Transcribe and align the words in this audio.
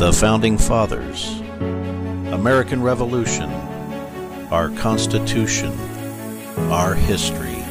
The 0.00 0.12
Founding 0.14 0.56
Fathers, 0.56 1.40
American 2.32 2.82
Revolution, 2.82 3.50
our 4.50 4.70
Constitution, 4.70 5.78
our 6.70 6.94
history, 6.94 7.62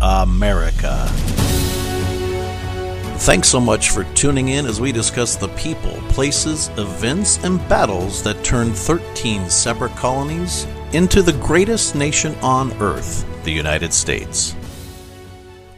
America. 0.00 1.06
Thanks 3.20 3.48
so 3.48 3.60
much 3.60 3.90
for 3.90 4.04
tuning 4.14 4.48
in 4.48 4.64
as 4.64 4.80
we 4.80 4.92
discuss 4.92 5.36
the 5.36 5.48
people, 5.48 5.92
places, 6.08 6.68
events, 6.78 7.42
and 7.44 7.58
battles 7.68 8.22
that 8.22 8.42
turned 8.44 8.74
13 8.76 9.50
separate 9.50 9.94
colonies 9.96 10.66
into 10.92 11.20
the 11.20 11.34
greatest 11.34 11.94
nation 11.94 12.34
on 12.36 12.72
earth, 12.80 13.26
the 13.44 13.52
United 13.52 13.92
States. 13.92 14.54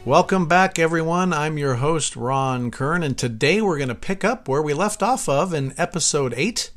Welcome 0.05 0.47
back, 0.47 0.79
everyone. 0.79 1.31
I'm 1.31 1.57
your 1.57 1.75
host, 1.75 2.17
Ron 2.17 2.71
Kern, 2.71 3.03
and 3.03 3.17
today 3.17 3.61
we're 3.61 3.77
going 3.77 3.87
to 3.87 3.95
pick 3.95 4.25
up 4.25 4.49
where 4.49 4.61
we 4.61 4.73
left 4.73 5.01
off 5.01 5.29
of 5.29 5.53
in 5.53 5.73
episode 5.77 6.33
8. 6.35 6.71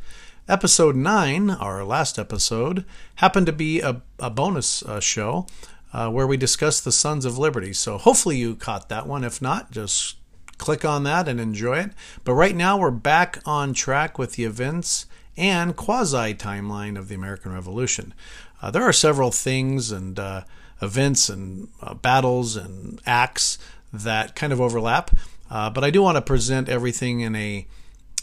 Episode 0.49 0.95
9, 0.95 1.51
our 1.51 1.83
last 1.83 2.21
episode, 2.21 2.85
happened 3.17 3.47
to 3.47 3.53
be 3.53 3.81
a, 3.81 4.01
a 4.21 4.31
bonus 4.31 4.85
uh, 4.85 5.01
show 5.01 5.45
uh, 5.93 6.09
where 6.09 6.27
we 6.29 6.37
discussed 6.37 6.85
the 6.85 6.93
Sons 6.93 7.25
of 7.25 7.37
Liberty. 7.37 7.73
So 7.73 7.99
hopefully 7.99 8.37
you 8.37 8.55
caught 8.55 8.89
that 8.91 9.09
one. 9.09 9.25
If 9.25 9.43
not, 9.43 9.73
just 9.73 10.19
click 10.59 10.85
on 10.85 11.03
that 11.03 11.27
and 11.27 11.41
enjoy 11.41 11.79
it. 11.79 11.91
But 12.23 12.35
right 12.35 12.55
now 12.55 12.79
we're 12.79 12.93
back 12.93 13.41
on 13.45 13.75
track 13.75 14.21
with 14.21 14.35
the 14.35 14.45
events 14.45 15.07
and 15.37 15.75
quasi 15.75 16.33
timeline 16.33 16.97
of 16.97 17.09
the 17.09 17.17
American 17.17 17.53
Revolution. 17.53 18.15
Uh, 18.63 18.71
there 18.71 18.85
are 18.85 18.93
several 18.93 19.33
things 19.33 19.91
and 19.91 20.17
uh, 20.17 20.43
events 20.83 21.29
and 21.29 21.69
uh, 21.83 21.95
battles 21.95 22.57
and 22.57 23.01
acts 23.07 23.59
that 23.93 24.35
kind 24.35 24.53
of 24.53 24.61
overlap. 24.61 25.11
Uh, 25.51 25.71
but 25.71 25.85
I 25.85 25.91
do 25.91 26.03
want 26.03 26.17
to 26.17 26.23
present 26.23 26.69
everything 26.69 27.21
in 27.21 27.37
a 27.37 27.67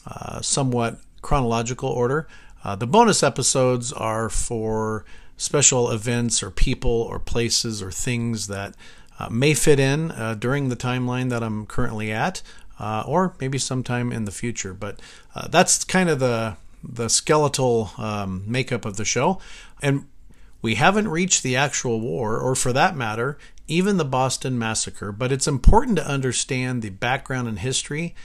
uh, 0.05 0.41
somewhat 0.41 0.99
chronological 1.21 1.89
order. 1.89 2.27
Uh, 2.63 2.75
the 2.75 2.87
bonus 2.87 3.23
episodes 3.23 3.91
are 3.93 4.29
for 4.29 5.05
special 5.37 5.89
events 5.91 6.43
or 6.43 6.51
people 6.51 6.91
or 6.91 7.19
places 7.19 7.81
or 7.81 7.91
things 7.91 8.47
that 8.47 8.75
uh, 9.19 9.29
may 9.29 9.53
fit 9.53 9.79
in 9.79 10.11
uh, 10.11 10.35
during 10.35 10.69
the 10.69 10.75
timeline 10.75 11.29
that 11.29 11.43
I'm 11.43 11.65
currently 11.65 12.11
at, 12.11 12.41
or 12.79 13.35
maybe 13.39 13.57
sometime 13.57 14.11
in 14.11 14.25
the 14.25 14.31
future. 14.31 14.73
But 14.73 14.99
that's 15.49 15.83
kind 15.83 16.09
of 16.09 16.19
the 16.19 16.57
the 16.83 17.07
skeletal 17.07 17.91
um, 17.97 18.43
makeup 18.45 18.85
of 18.85 18.97
the 18.97 19.05
show. 19.05 19.39
And 19.81 20.05
we 20.63 20.75
haven't 20.75 21.09
reached 21.09 21.43
the 21.43 21.57
actual 21.57 21.99
war, 21.99 22.39
or 22.39 22.55
for 22.55 22.71
that 22.71 22.95
matter, 22.95 23.37
even 23.67 23.97
the 23.97 24.05
Boston 24.05 24.57
Massacre, 24.57 25.11
but 25.11 25.31
it's 25.31 25.47
important 25.47 25.97
to 25.97 26.07
understand 26.07 26.81
the 26.81 26.89
background 26.89 27.49
and 27.49 27.59
history 27.59 28.15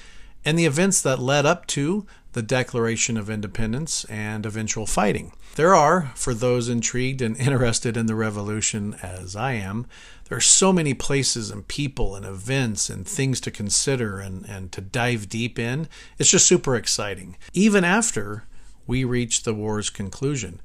and 0.44 0.56
the 0.56 0.64
events 0.64 1.03
that 1.03 1.19
led 1.19 1.44
up 1.44 1.66
to 1.66 2.06
the 2.33 2.42
Declaration 2.42 3.16
of 3.16 3.28
Independence 3.28 4.05
and 4.05 4.47
eventual 4.47 4.86
fighting. 4.86 5.33
There 5.56 5.75
are, 5.75 6.12
for 6.14 6.33
those 6.33 6.69
intrigued 6.69 7.20
and 7.20 7.36
interested 7.41 7.97
in 7.97 8.06
the 8.06 8.14
revolution 8.14 8.94
as 9.03 9.34
I 9.34 9.55
am, 9.55 9.86
there 10.28 10.39
are 10.39 10.42
so 10.42 10.72
many 10.72 10.94
places 10.94 11.50
and 11.50 11.66
people 11.66 12.14
and 12.14 12.25
events 12.25 12.89
and 12.89 13.05
things 13.05 13.41
to 13.41 13.50
consider 13.50 14.20
and, 14.20 14.47
and 14.48 14.70
to 14.72 14.81
dive 14.81 15.28
deep 15.28 15.59
in. 15.59 15.89
It's 16.19 16.31
just 16.31 16.47
super 16.47 16.77
exciting. 16.77 17.36
Even 17.53 17.83
after 17.83 18.44
we 18.86 19.03
reach 19.03 19.42
the 19.42 19.55
war's 19.55 19.91
conclusion 19.91 20.61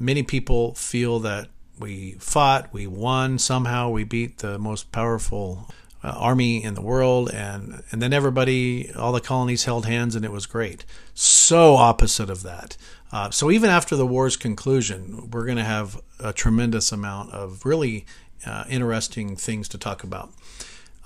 many 0.00 0.22
people 0.22 0.74
feel 0.74 1.20
that 1.20 1.48
we 1.78 2.12
fought, 2.12 2.72
we 2.72 2.86
won, 2.86 3.38
somehow 3.38 3.90
we 3.90 4.04
beat 4.04 4.38
the 4.38 4.58
most 4.58 4.90
powerful 4.92 5.68
uh, 6.02 6.08
army 6.08 6.62
in 6.62 6.74
the 6.74 6.80
world, 6.80 7.30
and, 7.30 7.82
and 7.92 8.02
then 8.02 8.12
everybody, 8.12 8.90
all 8.94 9.12
the 9.12 9.20
colonies 9.20 9.64
held 9.64 9.86
hands 9.86 10.16
and 10.16 10.24
it 10.24 10.32
was 10.32 10.46
great. 10.46 10.84
So 11.14 11.76
opposite 11.76 12.30
of 12.30 12.42
that. 12.42 12.76
Uh, 13.12 13.30
so 13.30 13.50
even 13.50 13.70
after 13.70 13.96
the 13.96 14.06
war's 14.06 14.36
conclusion, 14.36 15.30
we're 15.30 15.44
going 15.44 15.58
to 15.58 15.64
have 15.64 16.00
a 16.18 16.32
tremendous 16.32 16.92
amount 16.92 17.32
of 17.32 17.64
really 17.64 18.06
uh, 18.46 18.64
interesting 18.68 19.36
things 19.36 19.68
to 19.68 19.78
talk 19.78 20.04
about. 20.04 20.32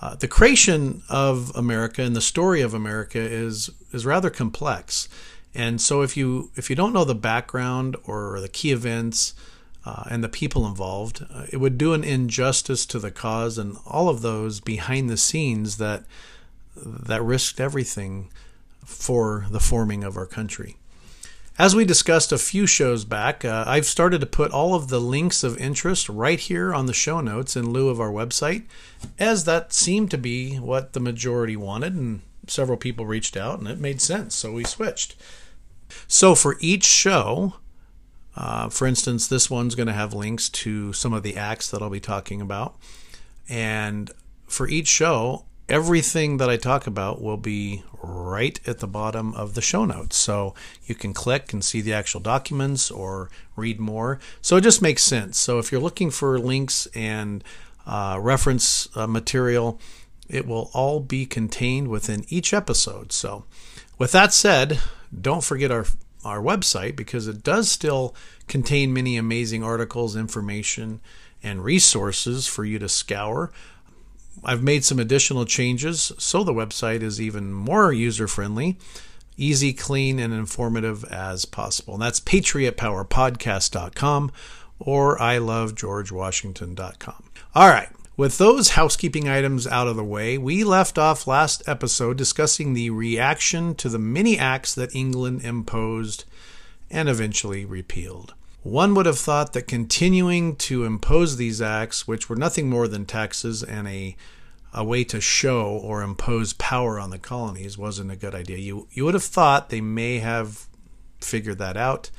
Uh, 0.01 0.15
the 0.15 0.29
creation 0.29 1.03
of 1.09 1.51
America 1.57 2.03
and 2.03 2.15
the 2.15 2.21
story 2.21 2.61
of 2.61 2.75
America 2.75 3.19
is 3.19 3.71
is 3.93 4.05
rather 4.05 4.29
complex. 4.29 5.09
And 5.55 5.81
so 5.81 6.03
if 6.03 6.17
you 6.17 6.51
if 6.57 6.69
you 6.69 6.77
don't 6.77 6.93
know 6.93 7.05
the 7.05 7.15
background 7.15 7.97
or 8.05 8.41
the 8.41 8.49
key 8.49 8.73
events 8.73 9.35
uh, 9.87 10.05
and 10.11 10.25
the 10.25 10.29
people 10.29 10.67
involved, 10.67 11.25
uh, 11.33 11.47
it 11.51 11.59
would 11.59 11.79
do 11.79 11.93
an 11.93 12.03
injustice 12.03 12.85
to 12.87 12.99
the 12.99 13.11
cause 13.11 13.57
and 13.57 13.77
all 13.87 14.09
of 14.09 14.23
those 14.23 14.61
behind 14.61 15.09
the 15.09 15.17
scenes 15.17 15.77
that 15.79 16.05
that 16.77 17.23
risked 17.23 17.61
everything 17.61 18.31
for 18.85 19.47
the 19.51 19.61
forming 19.61 20.03
of 20.03 20.17
our 20.17 20.27
country. 20.27 20.77
As 21.57 21.77
we 21.77 21.85
discussed 21.85 22.33
a 22.33 22.39
few 22.39 22.67
shows 22.67 23.05
back, 23.05 23.45
uh, 23.45 23.63
I've 23.65 23.87
started 23.87 24.21
to 24.21 24.27
put 24.27 24.51
all 24.51 24.75
of 24.75 24.89
the 24.89 25.01
links 25.01 25.45
of 25.45 25.57
interest 25.57 26.09
right 26.09 26.41
here 26.41 26.75
on 26.75 26.87
the 26.87 26.93
show 26.93 27.21
notes 27.21 27.55
in 27.55 27.71
lieu 27.71 27.91
of 27.91 28.01
our 28.01 28.11
website, 28.11 28.65
as 29.21 29.45
that 29.45 29.73
seemed 29.73 30.11
to 30.11 30.19
be 30.19 30.57
what 30.57 30.95
the 30.95 31.01
majority 31.01 31.57
wanted, 31.57 31.95
and 31.95 32.23
several 32.49 32.77
people 32.77 33.07
reached 33.07 33.37
out, 33.37 33.61
and 33.61 33.69
it 33.69 33.79
made 33.79 34.01
sense, 34.01 34.35
so 34.35 34.51
we 34.51 34.65
switched. 34.65 35.15
So 36.07 36.35
for 36.35 36.57
each 36.61 36.85
show, 36.85 37.55
uh, 38.37 38.69
for 38.69 38.87
instance, 38.87 39.27
this 39.27 39.49
one's 39.49 39.75
going 39.75 39.87
to 39.87 39.93
have 39.93 40.13
links 40.13 40.49
to 40.51 40.93
some 40.93 41.13
of 41.13 41.23
the 41.23 41.37
acts 41.37 41.71
that 41.71 41.83
I'll 41.83 41.91
be 41.91 42.01
talking 42.01 42.41
about. 42.41 42.77
And 43.49 44.11
for 44.47 44.69
each 44.69 44.89
show, 44.89 45.45
everything 45.69 46.37
that 46.39 46.51
I 46.51 46.57
talk 46.57 46.87
about 46.87 47.23
will 47.23 47.37
be 47.37 47.85
right 48.03 48.59
at 48.67 48.81
the 48.81 48.87
bottom 48.87 49.35
of 49.35 49.55
the 49.55 49.63
show 49.63 49.85
notes. 49.85 50.17
So 50.17 50.55
you 50.85 50.95
can 50.95 51.15
click 51.15 51.53
and 51.53 51.65
see 51.65 51.81
the 51.81 51.93
actual 51.93 52.21
documents 52.21 52.91
or 52.91 53.31
read 53.57 53.81
more. 53.81 54.19
So 54.43 54.57
it 54.57 54.63
just 54.63 54.83
makes 54.83 55.03
sense. 55.03 55.39
So 55.39 55.59
if 55.59 55.71
you're 55.71 55.81
looking 55.81 56.11
for 56.11 56.39
links 56.39 56.87
and 56.95 57.43
uh, 57.87 58.19
reference 58.21 58.89
uh, 58.97 59.07
material, 59.07 59.81
it 60.29 60.47
will 60.47 60.71
all 60.73 61.01
be 61.01 61.27
contained 61.27 61.89
within 61.89 62.25
each 62.29 62.53
episode. 62.53 63.13
So, 63.13 63.45
with 63.99 64.13
that 64.13 64.33
said, 64.33 64.81
don't 65.21 65.45
forget 65.45 65.71
our 65.71 65.85
our 66.25 66.41
website 66.41 66.97
because 66.97 67.29
it 67.29 67.43
does 67.43 67.71
still 67.71 68.15
contain 68.49 68.95
many 68.95 69.17
amazing 69.17 69.63
articles, 69.63 70.17
information, 70.17 71.01
and 71.43 71.63
resources 71.63 72.47
for 72.47 72.65
you 72.65 72.79
to 72.79 72.89
scour. 72.89 73.53
I've 74.43 74.63
made 74.63 74.85
some 74.85 74.99
additional 74.99 75.45
changes 75.45 76.13
so 76.19 76.43
the 76.43 76.55
website 76.55 77.03
is 77.03 77.21
even 77.21 77.53
more 77.53 77.93
user 77.93 78.27
friendly, 78.27 78.79
easy, 79.37 79.75
clean, 79.75 80.19
and 80.19 80.33
informative 80.33 81.05
as 81.05 81.45
possible. 81.45 81.93
And 81.95 82.03
that's 82.03 82.21
patriotpowerpodcast.com 82.21 84.33
or 84.79 85.19
ilovegeorgewashington.com. 85.19 87.25
All 87.55 87.69
right. 87.69 87.91
With 88.17 88.39
those 88.39 88.71
housekeeping 88.71 89.29
items 89.29 89.67
out 89.67 89.89
of 89.89 89.97
the 89.97 90.05
way, 90.05 90.39
we 90.39 90.63
left 90.63 90.99
off 90.99 91.27
last 91.27 91.69
episode 91.69 92.17
discussing 92.17 92.73
the 92.73 92.91
reaction 92.91 93.75
to 93.75 93.89
the 93.89 93.99
many 93.99 94.39
acts 94.39 94.73
that 94.77 94.95
England 94.95 95.45
imposed 95.45 96.25
and 96.93 97.09
eventually 97.09 97.65
repealed. 97.65 98.35
One 98.63 98.95
would 98.95 99.07
have 99.07 99.19
thought 99.19 99.53
that 99.53 99.67
continuing 99.67 100.55
to 100.57 100.85
impose 100.85 101.39
these 101.39 101.61
acts, 101.61 102.07
which 102.07 102.29
were 102.29 102.37
nothing 102.37 102.71
more 102.71 102.87
than 102.87 103.05
taxes 103.05 103.65
and 103.65 103.89
a, 103.89 104.15
a 104.73 104.85
way 104.85 105.03
to 105.03 105.21
show 105.21 105.71
or 105.71 106.01
impose 106.01 106.53
power 106.53 107.01
on 107.01 107.11
the 107.11 107.19
colonies, 107.19 107.77
wasn't 107.77 108.13
a 108.13 108.17
good 108.17 108.33
idea. 108.35 108.59
You, 108.59 108.87
you 108.93 109.05
would 109.07 109.15
have 109.15 109.25
thought 109.25 109.71
they 109.71 109.81
may 109.81 110.21
have 110.21 110.67
figured 111.21 111.59
that 111.59 111.77
out, 111.77 112.13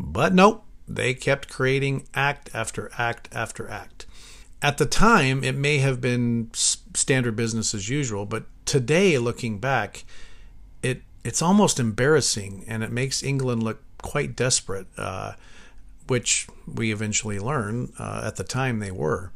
but 0.00 0.34
nope, 0.34 0.64
they 0.88 1.14
kept 1.14 1.48
creating 1.48 2.08
act 2.12 2.50
after 2.52 2.90
act 2.98 3.28
after 3.32 3.70
act 3.70 4.06
at 4.62 4.78
the 4.78 4.86
time, 4.86 5.42
it 5.42 5.56
may 5.56 5.78
have 5.78 6.00
been 6.00 6.50
standard 6.54 7.34
business 7.34 7.74
as 7.74 7.88
usual, 7.88 8.24
but 8.24 8.44
today, 8.64 9.18
looking 9.18 9.58
back, 9.58 10.04
it 10.82 11.02
it's 11.24 11.42
almost 11.42 11.80
embarrassing, 11.80 12.64
and 12.68 12.84
it 12.84 12.92
makes 12.92 13.22
England 13.22 13.62
look 13.62 13.80
quite 13.98 14.36
desperate, 14.36 14.86
uh, 14.96 15.32
which 16.06 16.46
we 16.72 16.92
eventually 16.92 17.40
learn 17.40 17.92
uh, 17.98 18.22
at 18.24 18.36
the 18.36 18.44
time 18.44 18.78
they 18.78 18.90
were. 18.92 19.32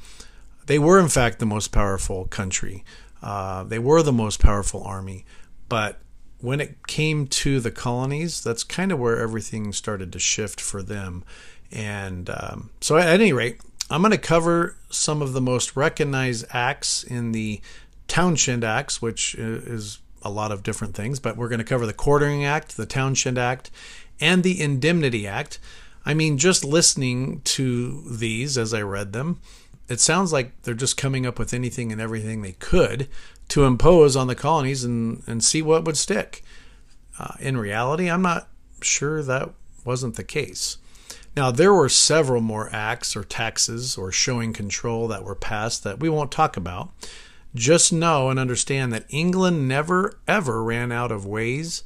They 0.67 0.79
were, 0.79 1.01
in 1.01 1.09
fact, 1.09 1.39
the 1.39 1.47
most 1.47 1.69
powerful 1.69 2.27
country. 2.27 2.85
Uh, 3.23 3.65
they 3.65 3.79
were 3.79 4.03
the 4.03 4.13
most 4.13 4.41
powerful 4.41 4.83
army, 4.85 5.25
but 5.69 5.99
when 6.41 6.61
it 6.61 6.87
came 6.87 7.27
to 7.27 7.61
the 7.61 7.71
colonies, 7.71 8.43
that's 8.43 8.63
kind 8.63 8.93
of 8.93 8.99
where 8.99 9.19
everything 9.19 9.73
started 9.73 10.13
to 10.13 10.19
shift 10.19 10.61
for 10.61 10.83
them. 10.83 11.25
And 11.73 12.31
um, 12.31 12.71
so, 12.81 12.97
at 12.97 13.09
any 13.09 13.33
rate, 13.33 13.61
I'm 13.91 14.03
going 14.03 14.11
to 14.11 14.19
cover 14.19 14.77
some 14.91 15.23
of 15.23 15.33
the 15.33 15.41
most 15.41 15.77
recognized 15.77 16.47
acts 16.51 17.05
in 17.05 17.33
the 17.33 17.61
Townshend 18.09 18.65
Acts, 18.65 19.01
which 19.01 19.35
is 19.35 19.99
a 20.23 20.31
lot 20.31 20.51
of 20.51 20.63
different 20.63 20.95
things, 20.95 21.21
but 21.21 21.37
we're 21.37 21.49
going 21.49 21.61
to 21.61 21.65
cover 21.65 21.87
the 21.87 21.93
Quartering 21.93 22.45
Act, 22.45 22.77
the 22.77 22.87
Townshend 22.87 23.39
Act, 23.39 23.71
and 24.21 24.43
the 24.43 24.61
Indemnity 24.61 25.27
Act. 25.27 25.61
I 26.05 26.15
mean, 26.15 26.39
just 26.39 26.65
listening 26.65 27.43
to 27.45 28.03
these 28.11 28.59
as 28.59 28.75
I 28.75 28.83
read 28.83 29.13
them, 29.13 29.41
it 29.89 30.01
sounds 30.01 30.33
like 30.33 30.63
they're 30.63 30.75
just 30.75 30.97
coming 30.97 31.27
up 31.27 31.39
with 31.39 31.55
anything 31.55 31.93
and 31.93 32.01
everything 32.01 32.43
they 32.43 32.53
could 32.53 33.09
to 33.49 33.65
impose 33.65 34.17
on 34.17 34.27
the 34.27 34.35
colonies 34.35 34.83
and, 34.83 35.23
and 35.27 35.45
see 35.45 35.63
what 35.63 35.85
would 35.85 35.97
stick. 35.97 36.43
Uh, 37.19 37.35
in 37.39 37.57
reality, 37.57 38.11
I'm 38.11 38.23
not 38.23 38.49
sure 38.83 39.23
that 39.23 39.51
wasn't 39.85 40.17
the 40.17 40.25
case. 40.25 40.79
Now, 41.37 41.51
there 41.51 41.75
were 41.75 41.91
several 41.91 42.41
more 42.41 42.71
acts 42.73 43.15
or 43.15 43.23
taxes 43.23 43.99
or 43.99 44.11
showing 44.11 44.55
control 44.55 45.07
that 45.09 45.23
were 45.23 45.35
passed 45.35 45.85
that 45.85 46.01
we 46.01 46.09
won't 46.09 46.33
talk 46.33 46.57
about. 46.57 46.91
Just 47.55 47.93
know 47.93 48.31
and 48.31 48.39
understand 48.39 48.93
that 48.93 49.05
England 49.11 49.69
never 49.69 50.19
ever 50.27 50.63
ran 50.63 50.91
out 50.93 51.13
of 51.13 51.27
ways 51.27 51.85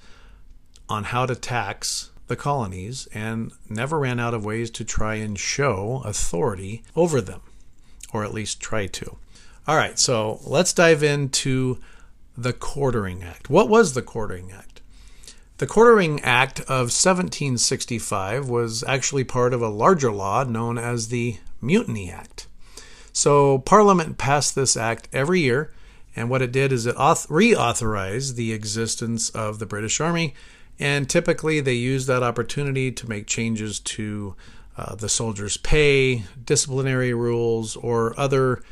on 0.88 1.04
how 1.04 1.26
to 1.26 1.34
tax 1.34 2.10
the 2.28 2.36
colonies 2.36 3.08
and 3.12 3.52
never 3.68 3.98
ran 3.98 4.20
out 4.20 4.34
of 4.34 4.44
ways 4.44 4.70
to 4.70 4.84
try 4.84 5.16
and 5.16 5.36
show 5.36 6.00
authority 6.04 6.84
over 6.94 7.20
them, 7.20 7.40
or 8.12 8.24
at 8.24 8.32
least 8.32 8.60
try 8.60 8.86
to. 8.86 9.16
All 9.66 9.76
right, 9.76 9.98
so 9.98 10.40
let's 10.44 10.72
dive 10.72 11.02
into 11.02 11.80
the 12.36 12.52
Quartering 12.52 13.22
Act. 13.22 13.50
What 13.50 13.68
was 13.68 13.94
the 13.94 14.02
Quartering 14.02 14.52
Act? 14.52 14.79
The 15.60 15.66
Quartering 15.66 16.20
Act 16.20 16.60
of 16.60 16.88
1765 16.88 18.48
was 18.48 18.82
actually 18.84 19.24
part 19.24 19.52
of 19.52 19.60
a 19.60 19.68
larger 19.68 20.10
law 20.10 20.42
known 20.42 20.78
as 20.78 21.08
the 21.08 21.36
Mutiny 21.60 22.10
Act. 22.10 22.46
So 23.12 23.58
Parliament 23.58 24.16
passed 24.16 24.54
this 24.54 24.74
act 24.74 25.06
every 25.12 25.40
year, 25.40 25.70
and 26.16 26.30
what 26.30 26.40
it 26.40 26.50
did 26.50 26.72
is 26.72 26.86
it 26.86 26.96
auth- 26.96 27.28
reauthorized 27.28 28.36
the 28.36 28.54
existence 28.54 29.28
of 29.28 29.58
the 29.58 29.66
British 29.66 30.00
Army 30.00 30.32
and 30.78 31.10
typically, 31.10 31.60
they 31.60 31.74
use 31.74 32.06
that 32.06 32.22
opportunity 32.22 32.90
to 32.90 33.06
make 33.06 33.26
changes 33.26 33.78
to 33.80 34.34
uh, 34.78 34.94
the 34.94 35.10
soldiers' 35.10 35.58
pay, 35.58 36.22
disciplinary 36.42 37.12
rules, 37.12 37.76
or 37.76 38.18
other 38.18 38.62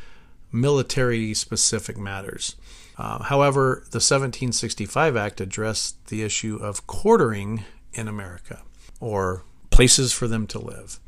military 0.51 1.35
specific 1.35 1.99
matters. 1.99 2.57
Uh, 2.99 3.23
however, 3.23 3.85
the 3.91 4.01
1765 4.01 5.17
Act 5.17 5.41
addressed 5.41 6.09
the 6.09 6.23
issue 6.23 6.57
of 6.57 6.87
quartering 6.87 7.65
in 7.93 8.09
America, 8.09 8.63
or 9.01 9.45
places 9.71 10.13
for 10.13 10.27
them 10.27 10.47
to 10.49 10.59
live. 10.59 10.99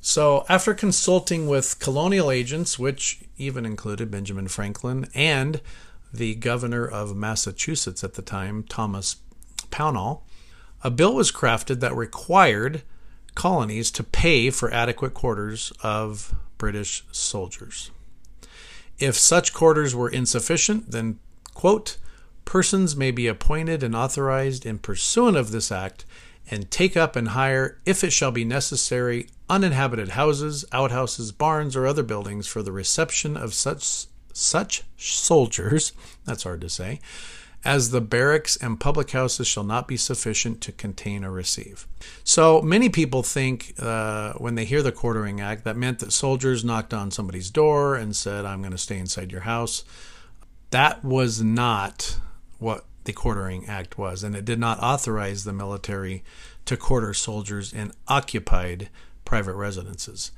So, 0.00 0.44
after 0.48 0.74
consulting 0.74 1.46
with 1.46 1.78
colonial 1.78 2.30
agents, 2.30 2.78
which 2.78 3.20
even 3.36 3.64
included 3.64 4.10
Benjamin 4.10 4.48
Franklin 4.48 5.06
and 5.14 5.60
the 6.12 6.34
governor 6.34 6.86
of 6.86 7.16
Massachusetts 7.16 8.02
at 8.02 8.14
the 8.14 8.22
time, 8.22 8.64
Thomas 8.64 9.16
Pownall, 9.70 10.22
a 10.82 10.90
bill 10.90 11.14
was 11.14 11.32
crafted 11.32 11.80
that 11.80 11.94
required 11.94 12.82
colonies 13.34 13.90
to 13.92 14.02
pay 14.02 14.50
for 14.50 14.72
adequate 14.72 15.14
quarters 15.14 15.72
of 15.82 16.34
British 16.56 17.04
soldiers. 17.12 17.90
If 18.98 19.16
such 19.16 19.52
quarters 19.52 19.94
were 19.94 20.08
insufficient, 20.08 20.90
then, 20.90 21.20
quote, 21.58 21.96
persons 22.44 22.94
may 22.94 23.10
be 23.10 23.26
appointed 23.26 23.82
and 23.82 23.96
authorized 23.96 24.64
in 24.64 24.78
pursuant 24.78 25.36
of 25.36 25.50
this 25.50 25.72
act 25.72 26.04
and 26.48 26.70
take 26.70 26.96
up 26.96 27.16
and 27.16 27.30
hire, 27.30 27.80
if 27.84 28.04
it 28.04 28.12
shall 28.12 28.30
be 28.30 28.44
necessary, 28.44 29.26
uninhabited 29.50 30.10
houses, 30.10 30.64
outhouses, 30.70 31.32
barns, 31.32 31.74
or 31.74 31.84
other 31.84 32.04
buildings 32.04 32.46
for 32.46 32.62
the 32.62 32.70
reception 32.70 33.36
of 33.36 33.54
such 33.54 34.06
such 34.32 34.84
soldiers, 34.96 35.90
that's 36.24 36.44
hard 36.44 36.60
to 36.60 36.68
say, 36.68 37.00
as 37.64 37.90
the 37.90 38.00
barracks 38.00 38.56
and 38.58 38.78
public 38.78 39.10
houses 39.10 39.48
shall 39.48 39.64
not 39.64 39.88
be 39.88 39.96
sufficient 39.96 40.60
to 40.60 40.70
contain 40.70 41.24
or 41.24 41.32
receive. 41.32 41.88
So 42.22 42.62
many 42.62 42.88
people 42.88 43.24
think 43.24 43.74
uh, 43.80 44.34
when 44.34 44.54
they 44.54 44.64
hear 44.64 44.80
the 44.80 44.92
Quartering 44.92 45.40
Act, 45.40 45.64
that 45.64 45.76
meant 45.76 45.98
that 45.98 46.12
soldiers 46.12 46.64
knocked 46.64 46.94
on 46.94 47.10
somebody's 47.10 47.50
door 47.50 47.96
and 47.96 48.14
said, 48.14 48.44
I'm 48.44 48.60
going 48.60 48.70
to 48.70 48.78
stay 48.78 48.98
inside 48.98 49.32
your 49.32 49.40
house. 49.40 49.82
That 50.70 51.04
was 51.04 51.42
not 51.42 52.18
what 52.58 52.84
the 53.04 53.12
Quartering 53.12 53.66
Act 53.66 53.96
was, 53.96 54.22
and 54.22 54.36
it 54.36 54.44
did 54.44 54.58
not 54.58 54.82
authorize 54.82 55.44
the 55.44 55.52
military 55.52 56.22
to 56.66 56.76
quarter 56.76 57.14
soldiers 57.14 57.72
in 57.72 57.92
occupied 58.06 58.90
private 59.24 59.54
residences. 59.54 60.30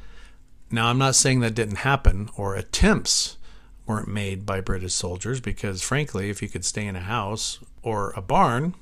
Now, 0.70 0.86
I'm 0.86 0.98
not 0.98 1.16
saying 1.16 1.40
that 1.40 1.56
didn't 1.56 1.78
happen 1.78 2.30
or 2.36 2.54
attempts 2.54 3.38
weren't 3.86 4.06
made 4.06 4.46
by 4.46 4.60
British 4.60 4.94
soldiers 4.94 5.40
because, 5.40 5.82
frankly, 5.82 6.30
if 6.30 6.40
you 6.42 6.48
could 6.48 6.64
stay 6.64 6.86
in 6.86 6.94
a 6.94 7.00
house 7.00 7.58
or 7.82 8.12
a 8.14 8.22
barn 8.22 8.76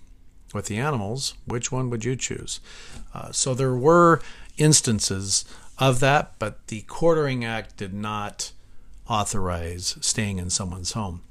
with 0.53 0.67
the 0.67 0.77
animals, 0.77 1.33
which 1.47 1.73
one 1.73 1.89
would 1.89 2.05
you 2.05 2.15
choose? 2.15 2.61
Uh, 3.15 3.33
so 3.33 3.55
there 3.55 3.75
were 3.75 4.21
instances 4.59 5.47
of 5.79 6.01
that, 6.01 6.35
but 6.39 6.67
the 6.67 6.83
Quartering 6.83 7.43
Act 7.43 7.79
did 7.79 7.95
not 7.95 8.53
authorize 9.09 9.97
staying 10.03 10.39
in 10.39 10.51
someone's 10.51 10.93
home. 10.93 11.23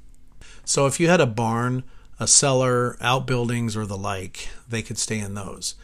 So 0.68 0.84
if 0.84 1.00
you 1.00 1.08
had 1.08 1.22
a 1.22 1.26
barn, 1.26 1.82
a 2.20 2.26
cellar, 2.26 2.98
outbuildings, 3.00 3.74
or 3.74 3.86
the 3.86 3.96
like, 3.96 4.50
they 4.68 4.82
could 4.82 4.98
stay 4.98 5.18
in 5.18 5.32
those. 5.32 5.76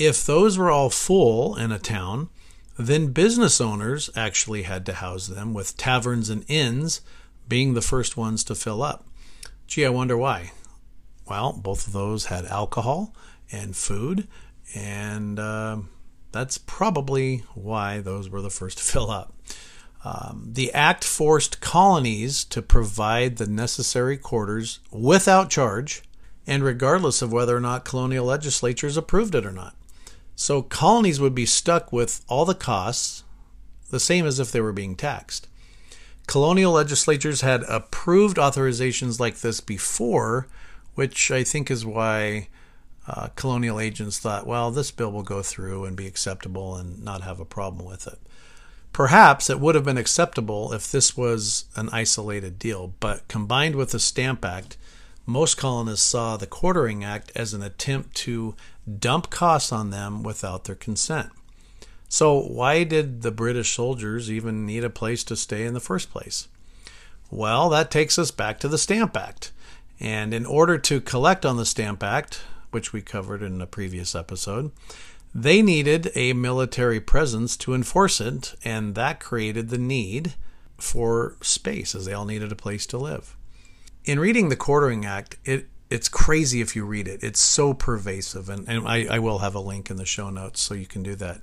If 0.00 0.26
those 0.26 0.58
were 0.58 0.68
all 0.68 0.90
full 0.90 1.54
in 1.54 1.70
a 1.70 1.78
town, 1.78 2.30
then 2.76 3.12
business 3.12 3.60
owners 3.60 4.10
actually 4.16 4.64
had 4.64 4.84
to 4.86 4.94
house 4.94 5.28
them 5.28 5.54
with 5.54 5.76
taverns 5.76 6.28
and 6.28 6.44
inns 6.48 7.02
being 7.48 7.74
the 7.74 7.80
first 7.80 8.16
ones 8.16 8.42
to 8.42 8.56
fill 8.56 8.82
up. 8.82 9.06
Gee, 9.68 9.86
I 9.86 9.90
wonder 9.90 10.18
why. 10.18 10.50
Well, 11.30 11.52
both 11.52 11.86
of 11.86 11.92
those 11.92 12.26
had 12.26 12.46
alcohol 12.46 13.14
and 13.52 13.76
food, 13.76 14.26
and 14.74 15.38
uh, 15.38 15.78
that's 16.32 16.58
probably 16.58 17.44
why 17.54 18.00
those 18.00 18.28
were 18.28 18.42
the 18.42 18.50
first 18.50 18.78
to 18.78 18.84
fill 18.92 19.08
up. 19.08 19.32
Um, 20.06 20.50
the 20.52 20.72
act 20.72 21.02
forced 21.02 21.60
colonies 21.60 22.44
to 22.44 22.62
provide 22.62 23.38
the 23.38 23.48
necessary 23.48 24.16
quarters 24.16 24.78
without 24.92 25.50
charge 25.50 26.04
and 26.46 26.62
regardless 26.62 27.22
of 27.22 27.32
whether 27.32 27.56
or 27.56 27.60
not 27.60 27.84
colonial 27.84 28.26
legislatures 28.26 28.96
approved 28.96 29.34
it 29.34 29.44
or 29.44 29.50
not. 29.50 29.74
So 30.36 30.62
colonies 30.62 31.18
would 31.18 31.34
be 31.34 31.44
stuck 31.44 31.92
with 31.92 32.24
all 32.28 32.44
the 32.44 32.54
costs, 32.54 33.24
the 33.90 33.98
same 33.98 34.26
as 34.26 34.38
if 34.38 34.52
they 34.52 34.60
were 34.60 34.72
being 34.72 34.94
taxed. 34.94 35.48
Colonial 36.28 36.70
legislatures 36.70 37.40
had 37.40 37.64
approved 37.64 38.36
authorizations 38.36 39.18
like 39.18 39.38
this 39.38 39.60
before, 39.60 40.46
which 40.94 41.32
I 41.32 41.42
think 41.42 41.68
is 41.68 41.84
why 41.84 42.46
uh, 43.08 43.30
colonial 43.34 43.80
agents 43.80 44.20
thought, 44.20 44.46
well, 44.46 44.70
this 44.70 44.92
bill 44.92 45.10
will 45.10 45.24
go 45.24 45.42
through 45.42 45.84
and 45.84 45.96
be 45.96 46.06
acceptable 46.06 46.76
and 46.76 47.02
not 47.02 47.22
have 47.22 47.40
a 47.40 47.44
problem 47.44 47.84
with 47.84 48.06
it. 48.06 48.20
Perhaps 48.96 49.50
it 49.50 49.60
would 49.60 49.74
have 49.74 49.84
been 49.84 49.98
acceptable 49.98 50.72
if 50.72 50.90
this 50.90 51.18
was 51.18 51.66
an 51.76 51.90
isolated 51.92 52.58
deal, 52.58 52.94
but 52.98 53.28
combined 53.28 53.76
with 53.76 53.90
the 53.90 54.00
Stamp 54.00 54.42
Act, 54.42 54.78
most 55.26 55.58
colonists 55.58 56.06
saw 56.06 56.38
the 56.38 56.46
Quartering 56.46 57.04
Act 57.04 57.30
as 57.34 57.52
an 57.52 57.62
attempt 57.62 58.14
to 58.16 58.54
dump 58.98 59.28
costs 59.28 59.70
on 59.70 59.90
them 59.90 60.22
without 60.22 60.64
their 60.64 60.74
consent. 60.74 61.28
So, 62.08 62.40
why 62.40 62.84
did 62.84 63.20
the 63.20 63.30
British 63.30 63.74
soldiers 63.74 64.32
even 64.32 64.64
need 64.64 64.82
a 64.82 64.88
place 64.88 65.22
to 65.24 65.36
stay 65.36 65.66
in 65.66 65.74
the 65.74 65.78
first 65.78 66.10
place? 66.10 66.48
Well, 67.30 67.68
that 67.68 67.90
takes 67.90 68.18
us 68.18 68.30
back 68.30 68.58
to 68.60 68.68
the 68.68 68.78
Stamp 68.78 69.14
Act. 69.14 69.52
And 70.00 70.32
in 70.32 70.46
order 70.46 70.78
to 70.78 71.02
collect 71.02 71.44
on 71.44 71.58
the 71.58 71.66
Stamp 71.66 72.02
Act, 72.02 72.40
which 72.70 72.94
we 72.94 73.02
covered 73.02 73.42
in 73.42 73.60
a 73.60 73.66
previous 73.66 74.14
episode, 74.14 74.72
they 75.34 75.62
needed 75.62 76.10
a 76.14 76.32
military 76.32 77.00
presence 77.00 77.56
to 77.58 77.74
enforce 77.74 78.20
it, 78.20 78.54
and 78.64 78.94
that 78.94 79.20
created 79.20 79.68
the 79.68 79.78
need 79.78 80.34
for 80.78 81.36
space, 81.40 81.94
as 81.94 82.06
they 82.06 82.12
all 82.12 82.24
needed 82.24 82.52
a 82.52 82.56
place 82.56 82.86
to 82.86 82.98
live. 82.98 83.36
In 84.04 84.20
reading 84.20 84.48
the 84.48 84.56
Quartering 84.56 85.04
Act, 85.04 85.36
it 85.44 85.68
it's 85.88 86.08
crazy 86.08 86.60
if 86.60 86.74
you 86.74 86.84
read 86.84 87.06
it. 87.06 87.22
It's 87.22 87.38
so 87.38 87.72
pervasive, 87.72 88.48
and, 88.48 88.68
and 88.68 88.88
I, 88.88 89.06
I 89.08 89.18
will 89.20 89.38
have 89.38 89.54
a 89.54 89.60
link 89.60 89.88
in 89.88 89.98
the 89.98 90.04
show 90.04 90.30
notes 90.30 90.60
so 90.60 90.74
you 90.74 90.86
can 90.86 91.04
do 91.04 91.14
that 91.14 91.42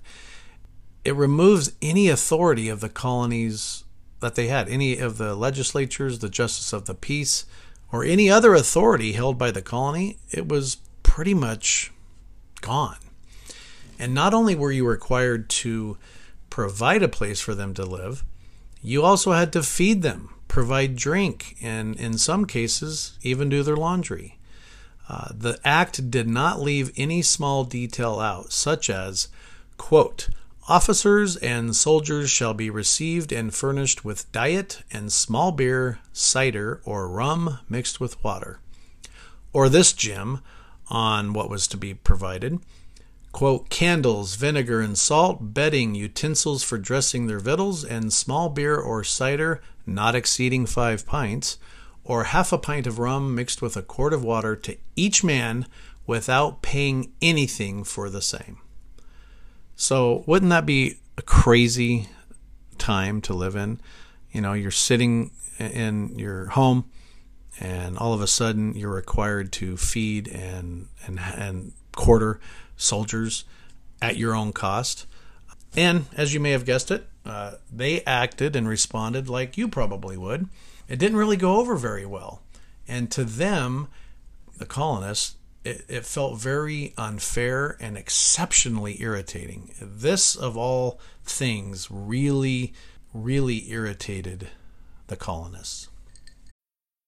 it 1.03 1.15
removes 1.15 1.73
any 1.81 2.07
authority 2.07 2.69
of 2.69 2.79
the 2.79 2.89
colonies 2.89 3.83
that 4.21 4.35
they 4.35 4.47
had, 4.47 4.69
any 4.69 4.97
of 4.97 5.17
the 5.17 5.35
legislatures, 5.35 6.19
the 6.19 6.29
justice 6.29 6.71
of 6.71 6.85
the 6.85 6.95
peace, 6.95 7.45
or 7.91 8.03
any 8.03 8.29
other 8.29 8.53
authority 8.53 9.13
held 9.13 9.37
by 9.37 9.51
the 9.51 9.61
colony. 9.61 10.17
It 10.31 10.47
was 10.47 10.77
pretty 11.03 11.33
much 11.33 11.91
gone. 12.61 12.97
And 14.03 14.13
not 14.13 14.33
only 14.33 14.53
were 14.53 14.73
you 14.73 14.85
required 14.85 15.49
to 15.63 15.97
provide 16.49 17.01
a 17.03 17.07
place 17.07 17.39
for 17.39 17.55
them 17.55 17.73
to 17.75 17.85
live, 17.85 18.25
you 18.81 19.01
also 19.01 19.31
had 19.31 19.53
to 19.53 19.63
feed 19.63 20.01
them, 20.01 20.35
provide 20.49 20.97
drink, 20.97 21.55
and 21.61 21.95
in 21.95 22.17
some 22.17 22.43
cases, 22.43 23.17
even 23.21 23.47
do 23.47 23.63
their 23.63 23.77
laundry. 23.77 24.39
Uh, 25.07 25.29
the 25.33 25.57
act 25.63 26.11
did 26.11 26.27
not 26.27 26.59
leave 26.59 26.91
any 26.97 27.21
small 27.21 27.63
detail 27.63 28.19
out, 28.19 28.51
such 28.51 28.89
as, 28.89 29.29
quote, 29.77 30.27
Officers 30.67 31.37
and 31.37 31.73
soldiers 31.73 32.29
shall 32.29 32.53
be 32.53 32.69
received 32.69 33.31
and 33.31 33.55
furnished 33.55 34.03
with 34.03 34.29
diet 34.33 34.83
and 34.91 35.13
small 35.13 35.53
beer, 35.53 35.99
cider, 36.11 36.81
or 36.83 37.07
rum 37.07 37.59
mixed 37.69 38.01
with 38.01 38.21
water. 38.21 38.59
Or 39.53 39.69
this 39.69 39.93
Jim 39.93 40.41
on 40.89 41.31
what 41.31 41.49
was 41.49 41.67
to 41.67 41.77
be 41.77 41.93
provided. 41.93 42.59
Quote, 43.33 43.67
candles, 43.69 44.35
vinegar 44.35 44.79
and 44.79 44.97
salt, 44.97 45.53
bedding, 45.53 45.95
utensils 45.95 46.63
for 46.63 46.77
dressing 46.77 47.27
their 47.27 47.39
victuals, 47.39 47.83
and 47.83 48.13
small 48.13 48.47
beer 48.47 48.77
or 48.77 49.03
cider, 49.03 49.59
not 49.85 50.15
exceeding 50.15 50.65
five 50.65 51.05
pints, 51.05 51.57
or 52.05 52.25
half 52.25 52.53
a 52.53 52.57
pint 52.57 52.87
of 52.87 52.99
rum 52.99 53.35
mixed 53.35 53.61
with 53.61 53.75
a 53.75 53.81
quart 53.81 54.13
of 54.13 54.23
water 54.23 54.55
to 54.55 54.77
each 54.95 55.23
man 55.23 55.65
without 56.05 56.61
paying 56.61 57.11
anything 57.21 57.83
for 57.83 58.09
the 58.09 58.21
same. 58.21 58.59
So, 59.75 60.23
wouldn't 60.27 60.51
that 60.51 60.65
be 60.65 60.99
a 61.17 61.21
crazy 61.21 62.09
time 62.77 63.19
to 63.21 63.33
live 63.33 63.55
in? 63.55 63.81
You 64.31 64.41
know, 64.41 64.53
you're 64.53 64.71
sitting 64.71 65.31
in 65.57 66.17
your 66.19 66.47
home 66.47 66.85
and 67.59 67.97
all 67.97 68.13
of 68.13 68.21
a 68.21 68.27
sudden 68.27 68.73
you're 68.75 68.93
required 68.93 69.51
to 69.53 69.77
feed 69.77 70.27
and 70.27 70.87
and 71.05 71.19
and 71.19 71.71
quarter 71.95 72.39
soldiers 72.75 73.45
at 74.01 74.17
your 74.17 74.35
own 74.35 74.51
cost. 74.51 75.05
And 75.75 76.05
as 76.15 76.33
you 76.33 76.39
may 76.39 76.51
have 76.51 76.65
guessed 76.65 76.91
it, 76.91 77.07
uh, 77.25 77.53
they 77.71 78.03
acted 78.03 78.55
and 78.55 78.67
responded 78.67 79.29
like 79.29 79.57
you 79.57 79.67
probably 79.67 80.17
would. 80.17 80.47
It 80.87 80.99
didn't 80.99 81.17
really 81.17 81.37
go 81.37 81.57
over 81.57 81.75
very 81.75 82.05
well. 82.05 82.41
And 82.87 83.09
to 83.11 83.23
them, 83.23 83.87
the 84.57 84.65
colonists, 84.65 85.35
it, 85.63 85.85
it 85.87 86.05
felt 86.05 86.39
very 86.39 86.93
unfair 86.97 87.77
and 87.79 87.97
exceptionally 87.97 89.01
irritating. 89.01 89.73
This, 89.81 90.35
of 90.35 90.57
all 90.57 90.99
things, 91.23 91.87
really, 91.89 92.73
really 93.13 93.71
irritated 93.71 94.49
the 95.07 95.15
colonists. 95.15 95.87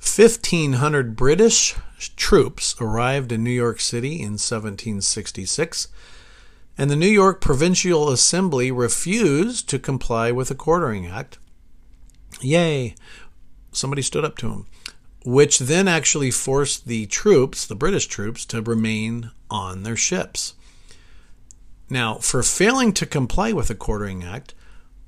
1,500 0.00 1.16
British 1.16 1.74
troops 2.16 2.74
arrived 2.80 3.32
in 3.32 3.42
New 3.42 3.50
York 3.50 3.80
City 3.80 4.14
in 4.14 4.38
1766, 4.38 5.88
and 6.76 6.88
the 6.88 6.96
New 6.96 7.08
York 7.08 7.40
Provincial 7.40 8.08
Assembly 8.10 8.70
refused 8.70 9.68
to 9.68 9.78
comply 9.78 10.30
with 10.30 10.48
the 10.48 10.54
Quartering 10.54 11.06
Act. 11.06 11.38
Yay! 12.40 12.94
Somebody 13.72 14.02
stood 14.02 14.24
up 14.24 14.36
to 14.38 14.50
him, 14.50 14.66
which 15.24 15.58
then 15.58 15.88
actually 15.88 16.30
forced 16.30 16.86
the 16.86 17.06
troops, 17.06 17.66
the 17.66 17.74
British 17.74 18.06
troops, 18.06 18.44
to 18.46 18.62
remain 18.62 19.32
on 19.50 19.82
their 19.82 19.96
ships. 19.96 20.54
Now, 21.90 22.14
for 22.14 22.42
failing 22.42 22.92
to 22.94 23.06
comply 23.06 23.52
with 23.52 23.68
the 23.68 23.74
Quartering 23.74 24.22
Act, 24.22 24.54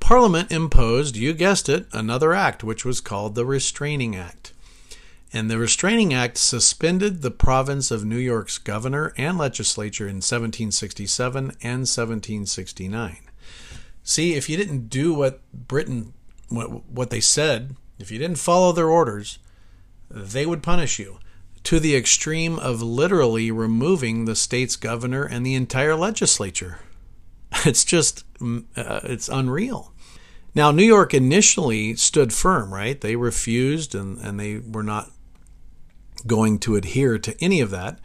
Parliament 0.00 0.50
imposed, 0.50 1.16
you 1.16 1.32
guessed 1.32 1.68
it, 1.68 1.86
another 1.92 2.32
act, 2.32 2.64
which 2.64 2.84
was 2.84 3.00
called 3.00 3.34
the 3.34 3.46
Restraining 3.46 4.16
Act 4.16 4.52
and 5.32 5.50
the 5.50 5.58
Restraining 5.58 6.12
Act 6.12 6.36
suspended 6.36 7.22
the 7.22 7.30
province 7.30 7.90
of 7.90 8.04
New 8.04 8.18
York's 8.18 8.58
governor 8.58 9.12
and 9.16 9.38
legislature 9.38 10.04
in 10.04 10.16
1767 10.16 11.44
and 11.62 11.86
1769. 11.86 13.18
See, 14.02 14.34
if 14.34 14.48
you 14.48 14.56
didn't 14.56 14.88
do 14.88 15.14
what 15.14 15.40
Britain 15.52 16.14
what, 16.48 16.84
what 16.86 17.10
they 17.10 17.20
said, 17.20 17.76
if 17.98 18.10
you 18.10 18.18
didn't 18.18 18.38
follow 18.38 18.72
their 18.72 18.88
orders, 18.88 19.38
they 20.10 20.44
would 20.44 20.62
punish 20.62 20.98
you 20.98 21.18
to 21.62 21.78
the 21.78 21.94
extreme 21.94 22.58
of 22.58 22.82
literally 22.82 23.50
removing 23.50 24.24
the 24.24 24.34
state's 24.34 24.76
governor 24.76 25.22
and 25.22 25.44
the 25.44 25.54
entire 25.54 25.94
legislature. 25.94 26.80
It's 27.66 27.84
just 27.84 28.24
uh, 28.40 29.00
it's 29.02 29.28
unreal. 29.28 29.92
Now, 30.54 30.70
New 30.70 30.84
York 30.84 31.12
initially 31.12 31.94
stood 31.96 32.32
firm, 32.32 32.72
right? 32.72 33.00
They 33.00 33.16
refused 33.16 33.94
and, 33.94 34.18
and 34.18 34.38
they 34.38 34.58
were 34.58 34.82
not 34.82 35.10
going 36.26 36.58
to 36.60 36.76
adhere 36.76 37.18
to 37.18 37.44
any 37.44 37.60
of 37.60 37.70
that. 37.70 37.98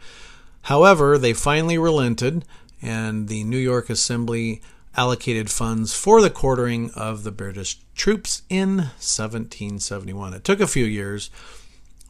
However, 0.62 1.18
they 1.18 1.32
finally 1.32 1.78
relented, 1.78 2.44
and 2.82 3.28
the 3.28 3.44
New 3.44 3.58
York 3.58 3.88
Assembly 3.88 4.62
allocated 4.96 5.50
funds 5.50 5.94
for 5.94 6.20
the 6.20 6.30
quartering 6.30 6.90
of 6.92 7.22
the 7.22 7.30
British 7.30 7.78
troops 7.94 8.42
in 8.48 8.76
1771. 8.76 10.34
It 10.34 10.44
took 10.44 10.60
a 10.60 10.66
few 10.66 10.84
years, 10.84 11.30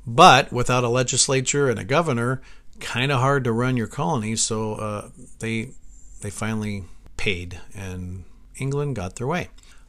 but 0.06 0.52
without 0.52 0.84
a 0.84 0.88
legislature 0.88 1.68
and 1.68 1.78
a 1.78 1.84
governor, 1.84 2.40
kind 2.80 3.10
of 3.10 3.20
hard 3.20 3.44
to 3.44 3.52
run 3.52 3.76
your 3.76 3.86
colony. 3.86 4.36
So 4.36 4.74
uh, 4.74 5.08
they 5.40 5.70
they 6.22 6.30
finally 6.30 6.84
paid, 7.16 7.60
and 7.74 8.24
England 8.56 8.96
got 8.96 9.16
their 9.16 9.26
way. 9.26 9.48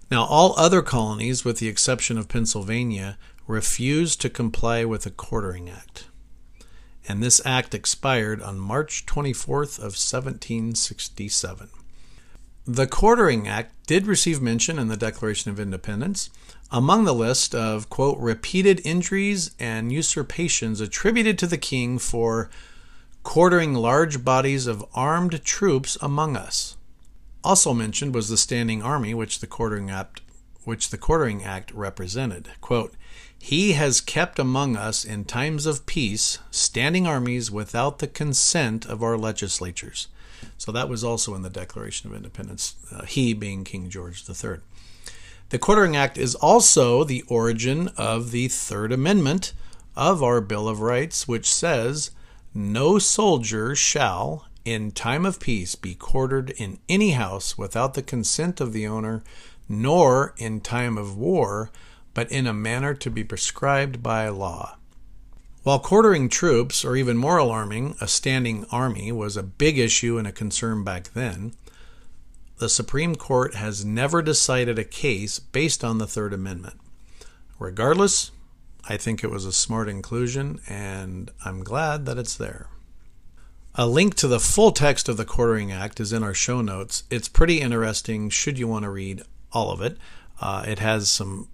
Now, 0.09 0.23
all 0.23 0.57
other 0.57 0.81
colonies, 0.81 1.43
with 1.43 1.59
the 1.59 1.67
exception 1.67 2.17
of 2.17 2.29
Pennsylvania, 2.29 3.17
refused 3.47 4.21
to 4.21 4.29
comply 4.29 4.85
with 4.85 5.03
the 5.03 5.11
Quartering 5.11 5.69
Act. 5.69 6.05
And 7.07 7.23
this 7.23 7.41
act 7.45 7.73
expired 7.73 8.41
on 8.41 8.59
March 8.59 9.05
24th 9.05 9.77
of 9.77 9.95
1767. 9.95 11.69
The 12.65 12.87
Quartering 12.87 13.47
Act 13.47 13.73
did 13.87 14.05
receive 14.05 14.41
mention 14.41 14.77
in 14.77 14.89
the 14.89 14.97
Declaration 14.97 15.49
of 15.49 15.59
Independence 15.59 16.29
among 16.69 17.05
the 17.05 17.13
list 17.13 17.55
of, 17.55 17.89
quote, 17.89 18.19
repeated 18.19 18.81
injuries 18.83 19.51
and 19.57 19.89
usurpations 19.89 20.81
attributed 20.81 21.39
to 21.39 21.47
the 21.47 21.57
king 21.57 21.97
for 21.97 22.49
quartering 23.23 23.73
large 23.73 24.25
bodies 24.25 24.67
of 24.67 24.85
armed 24.93 25.41
troops 25.45 25.97
among 26.01 26.35
us. 26.35 26.75
Also 27.41 27.73
mentioned 27.73 28.13
was 28.13 28.27
the 28.27 28.35
standing 28.35 28.83
army 28.83 29.13
which 29.13 29.39
the 29.39 29.47
Quartering 29.47 29.89
Act 29.89 30.19
which 30.65 30.89
the 30.89 30.97
Quartering 30.97 31.45
Act 31.45 31.71
represented. 31.71 32.49
Quote, 32.59 32.93
he 33.39 33.73
has 33.73 34.01
kept 34.01 34.39
among 34.39 34.75
us 34.75 35.05
in 35.05 35.23
times 35.23 35.65
of 35.65 35.85
peace 35.85 36.39
standing 36.51 37.07
armies 37.07 37.51
without 37.51 37.99
the 37.99 38.07
consent 38.07 38.85
of 38.85 39.03
our 39.03 39.17
legislatures. 39.17 40.07
So 40.57 40.71
that 40.71 40.89
was 40.89 41.03
also 41.03 41.35
in 41.35 41.43
the 41.43 41.49
Declaration 41.49 42.09
of 42.09 42.15
Independence, 42.15 42.75
uh, 42.91 43.05
he 43.05 43.33
being 43.33 43.63
King 43.63 43.89
George 43.89 44.23
III. 44.27 44.57
The 45.49 45.59
Quartering 45.59 45.95
Act 45.95 46.17
is 46.17 46.35
also 46.35 47.03
the 47.03 47.23
origin 47.27 47.89
of 47.95 48.31
the 48.31 48.47
Third 48.47 48.91
Amendment 48.91 49.53
of 49.95 50.21
our 50.21 50.41
Bill 50.41 50.67
of 50.67 50.81
Rights, 50.81 51.27
which 51.27 51.51
says, 51.51 52.11
No 52.53 52.99
soldier 52.99 53.73
shall, 53.75 54.45
in 54.65 54.91
time 54.91 55.25
of 55.25 55.39
peace, 55.39 55.75
be 55.75 55.95
quartered 55.95 56.49
in 56.51 56.79
any 56.89 57.11
house 57.11 57.57
without 57.57 57.93
the 57.93 58.03
consent 58.03 58.59
of 58.59 58.73
the 58.73 58.85
owner, 58.85 59.23
nor 59.69 60.33
in 60.37 60.59
time 60.59 60.97
of 60.97 61.17
war 61.17 61.71
but 62.17 62.31
in 62.31 62.47
a 62.47 62.51
manner 62.51 62.95
to 62.95 63.11
be 63.11 63.23
prescribed 63.23 64.01
by 64.01 64.27
law. 64.27 64.75
While 65.61 65.77
quartering 65.77 66.29
troops, 66.29 66.83
or 66.83 66.95
even 66.95 67.15
more 67.15 67.37
alarming, 67.37 67.93
a 68.01 68.07
standing 68.07 68.65
army, 68.71 69.11
was 69.11 69.37
a 69.37 69.43
big 69.43 69.77
issue 69.77 70.17
and 70.17 70.25
a 70.27 70.31
concern 70.31 70.83
back 70.83 71.13
then, 71.13 71.53
the 72.57 72.69
Supreme 72.69 73.15
Court 73.15 73.53
has 73.53 73.85
never 73.85 74.23
decided 74.23 74.79
a 74.79 74.83
case 74.83 75.37
based 75.37 75.83
on 75.83 75.99
the 75.99 76.07
Third 76.07 76.33
Amendment. 76.33 76.79
Regardless, 77.59 78.31
I 78.89 78.97
think 78.97 79.23
it 79.23 79.29
was 79.29 79.45
a 79.45 79.53
smart 79.53 79.87
inclusion, 79.87 80.59
and 80.67 81.29
I'm 81.45 81.63
glad 81.63 82.07
that 82.07 82.17
it's 82.17 82.35
there. 82.35 82.67
A 83.75 83.85
link 83.85 84.15
to 84.15 84.27
the 84.27 84.39
full 84.39 84.71
text 84.71 85.07
of 85.07 85.17
the 85.17 85.25
Quartering 85.25 85.71
Act 85.71 85.99
is 85.99 86.11
in 86.11 86.23
our 86.23 86.33
show 86.33 86.63
notes. 86.63 87.03
It's 87.11 87.29
pretty 87.29 87.61
interesting, 87.61 88.31
should 88.31 88.57
you 88.57 88.67
want 88.67 88.85
to 88.85 88.89
read 88.89 89.21
all 89.51 89.69
of 89.69 89.83
it. 89.83 89.99
Uh, 90.41 90.65
it 90.67 90.79
has 90.79 91.11
some 91.11 91.49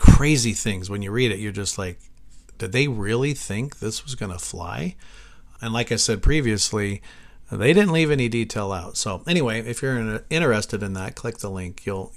crazy 0.00 0.54
things. 0.54 0.88
When 0.88 1.02
you 1.02 1.10
read 1.10 1.30
it, 1.30 1.38
you're 1.38 1.52
just 1.52 1.76
like, 1.76 2.00
did 2.56 2.72
they 2.72 2.88
really 2.88 3.34
think 3.34 3.78
this 3.78 4.02
was 4.02 4.14
going 4.14 4.32
to 4.32 4.38
fly? 4.38 4.96
And 5.60 5.74
like 5.74 5.92
I 5.92 5.96
said 5.96 6.22
previously, 6.22 7.02
they 7.52 7.74
didn't 7.74 7.92
leave 7.92 8.10
any 8.10 8.28
detail 8.28 8.72
out. 8.72 8.96
So 8.96 9.22
anyway, 9.26 9.60
if 9.60 9.82
you're 9.82 10.24
interested 10.30 10.82
in 10.82 10.94
that, 10.94 11.16
click 11.16 11.38
the 11.38 11.50
link. 11.50 11.84
You'll 11.84 12.12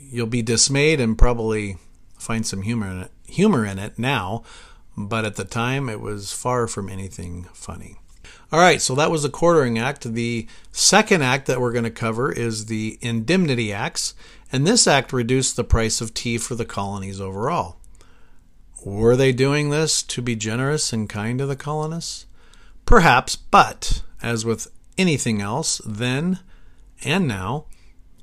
you'll 0.00 0.26
be 0.26 0.40
dismayed 0.40 1.00
and 1.00 1.18
probably 1.18 1.76
find 2.18 2.46
some 2.46 2.62
humor 2.62 2.88
in 2.90 3.00
it, 3.02 3.10
humor 3.26 3.66
in 3.66 3.78
it 3.78 3.98
now, 3.98 4.42
but 4.96 5.26
at 5.26 5.36
the 5.36 5.44
time 5.44 5.90
it 5.90 6.00
was 6.00 6.32
far 6.32 6.66
from 6.66 6.88
anything 6.88 7.44
funny. 7.52 7.98
All 8.50 8.58
right, 8.58 8.80
so 8.80 8.94
that 8.94 9.10
was 9.10 9.22
the 9.22 9.28
Quartering 9.28 9.78
Act. 9.78 10.04
The 10.04 10.46
second 10.72 11.22
act 11.22 11.46
that 11.46 11.60
we're 11.60 11.72
going 11.72 11.84
to 11.84 11.90
cover 11.90 12.32
is 12.32 12.66
the 12.66 12.98
Indemnity 13.02 13.72
Acts, 13.74 14.14
and 14.50 14.66
this 14.66 14.86
act 14.86 15.12
reduced 15.12 15.56
the 15.56 15.64
price 15.64 16.00
of 16.00 16.14
tea 16.14 16.38
for 16.38 16.54
the 16.54 16.64
colonies 16.64 17.20
overall. 17.20 17.76
Were 18.84 19.16
they 19.16 19.32
doing 19.32 19.70
this 19.70 20.02
to 20.04 20.22
be 20.22 20.36
generous 20.36 20.92
and 20.92 21.08
kind 21.08 21.38
to 21.38 21.46
the 21.46 21.56
colonists? 21.56 22.26
Perhaps, 22.86 23.36
but 23.36 24.02
as 24.22 24.44
with 24.44 24.68
anything 24.96 25.42
else 25.42 25.80
then 25.84 26.40
and 27.04 27.28
now, 27.28 27.66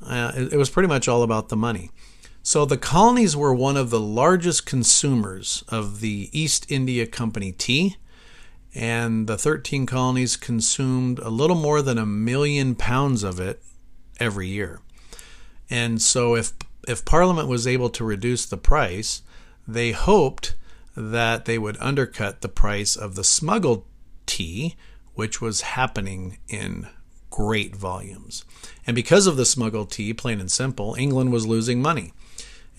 uh, 0.06 0.32
it, 0.36 0.54
it 0.54 0.58
was 0.58 0.70
pretty 0.70 0.88
much 0.88 1.08
all 1.08 1.24
about 1.24 1.50
the 1.50 1.56
money. 1.56 1.92
So 2.44 2.64
the 2.64 2.78
colonies 2.78 3.36
were 3.36 3.54
one 3.54 3.76
of 3.76 3.90
the 3.90 4.00
largest 4.00 4.66
consumers 4.66 5.64
of 5.68 6.00
the 6.00 6.30
East 6.32 6.72
India 6.72 7.08
Company 7.08 7.52
tea, 7.52 7.98
and 8.74 9.26
the 9.26 9.38
13 9.38 9.86
colonies 9.86 10.38
consumed 10.38 11.18
a 11.20 11.30
little 11.30 11.56
more 11.56 11.82
than 11.82 11.98
a 11.98 12.06
million 12.06 12.76
pounds 12.76 13.24
of 13.24 13.40
it 13.40 13.64
every 14.20 14.48
year. 14.48 14.80
And 15.70 16.02
so 16.02 16.36
if 16.36 16.54
if 16.88 17.04
Parliament 17.04 17.48
was 17.48 17.66
able 17.66 17.90
to 17.90 18.04
reduce 18.04 18.46
the 18.46 18.58
price, 18.58 19.24
they 19.68 19.92
hoped 19.92 20.56
that 20.96 21.46
they 21.46 21.58
would 21.58 21.78
undercut 21.80 22.42
the 22.42 22.50
price 22.50 22.96
of 22.96 23.16
the 23.16 23.24
smuggled 23.24 23.84
tea, 24.28 24.76
which 25.16 25.42
was 25.42 25.62
happening 25.62 26.38
in 26.48 26.88
great 27.32 27.76
volumes. 27.76 28.46
And 28.86 28.96
because 28.96 29.26
of 29.26 29.36
the 29.36 29.46
smuggled 29.46 29.92
tea, 29.92 30.14
plain 30.14 30.40
and 30.40 30.52
simple, 30.52 30.96
England 30.98 31.32
was 31.32 31.48
losing 31.48 31.82
money 31.82 32.14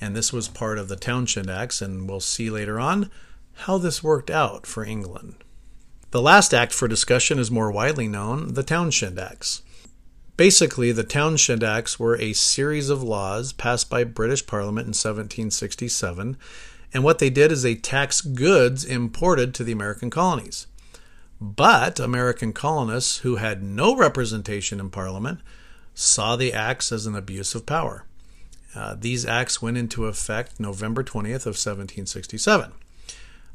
and 0.00 0.14
this 0.14 0.32
was 0.32 0.48
part 0.48 0.78
of 0.78 0.88
the 0.88 0.96
Townshend 0.96 1.50
Acts, 1.50 1.80
and 1.80 2.08
we'll 2.08 2.20
see 2.20 2.50
later 2.50 2.78
on 2.78 3.10
how 3.60 3.78
this 3.78 4.02
worked 4.02 4.30
out 4.30 4.66
for 4.66 4.84
England. 4.84 5.36
The 6.10 6.22
last 6.22 6.52
act 6.52 6.72
for 6.72 6.86
discussion 6.86 7.38
is 7.38 7.50
more 7.50 7.70
widely 7.70 8.08
known 8.08 8.54
the 8.54 8.62
Townshend 8.62 9.18
Acts. 9.18 9.62
Basically, 10.36 10.92
the 10.92 11.04
Townshend 11.04 11.64
Acts 11.64 11.98
were 11.98 12.18
a 12.18 12.34
series 12.34 12.90
of 12.90 13.02
laws 13.02 13.54
passed 13.54 13.88
by 13.88 14.04
British 14.04 14.46
Parliament 14.46 14.84
in 14.84 14.90
1767, 14.90 16.36
and 16.92 17.04
what 17.04 17.18
they 17.18 17.30
did 17.30 17.50
is 17.50 17.62
they 17.62 17.74
taxed 17.74 18.34
goods 18.34 18.84
imported 18.84 19.54
to 19.54 19.64
the 19.64 19.72
American 19.72 20.10
colonies. 20.10 20.66
But 21.40 21.98
American 21.98 22.52
colonists 22.52 23.18
who 23.18 23.36
had 23.36 23.62
no 23.62 23.96
representation 23.96 24.78
in 24.78 24.90
Parliament 24.90 25.40
saw 25.94 26.36
the 26.36 26.52
acts 26.52 26.92
as 26.92 27.06
an 27.06 27.14
abuse 27.14 27.54
of 27.54 27.64
power. 27.64 28.04
Uh, 28.74 28.94
these 28.98 29.24
acts 29.24 29.62
went 29.62 29.78
into 29.78 30.04
effect 30.04 30.60
November 30.60 31.02
20th 31.02 31.46
of 31.46 31.56
1767. 31.56 32.72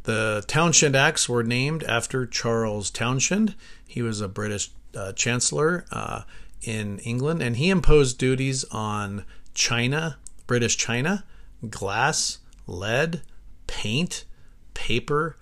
The 0.03 0.43
Townshend 0.47 0.95
Acts 0.95 1.29
were 1.29 1.43
named 1.43 1.83
after 1.83 2.25
Charles 2.25 2.89
Townshend. 2.89 3.53
He 3.88 4.01
was 4.01 4.19
a 4.19 4.27
British 4.27 4.71
uh, 4.95 5.13
chancellor 5.13 5.85
uh, 5.91 6.23
in 6.62 7.00
England, 7.00 7.41
and 7.41 7.58
he 7.58 7.70
imposed 7.70 8.18
duties 8.18 8.63
on 8.72 9.25
China, 9.53 10.18
British 10.48 10.77
China, 10.77 11.24
glass, 11.70 12.39
lead, 12.68 13.22
paint, 13.68 14.25
paper, 14.74 15.38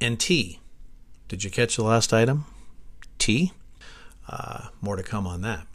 and 0.00 0.18
tea. 0.18 0.60
Did 1.28 1.44
you 1.44 1.50
catch 1.50 1.76
the 1.76 1.84
last 1.84 2.12
item? 2.12 2.44
Tea? 3.18 3.52
Uh, 4.28 4.68
more 4.80 4.96
to 4.96 5.02
come 5.02 5.26
on 5.26 5.42
that. 5.42 5.66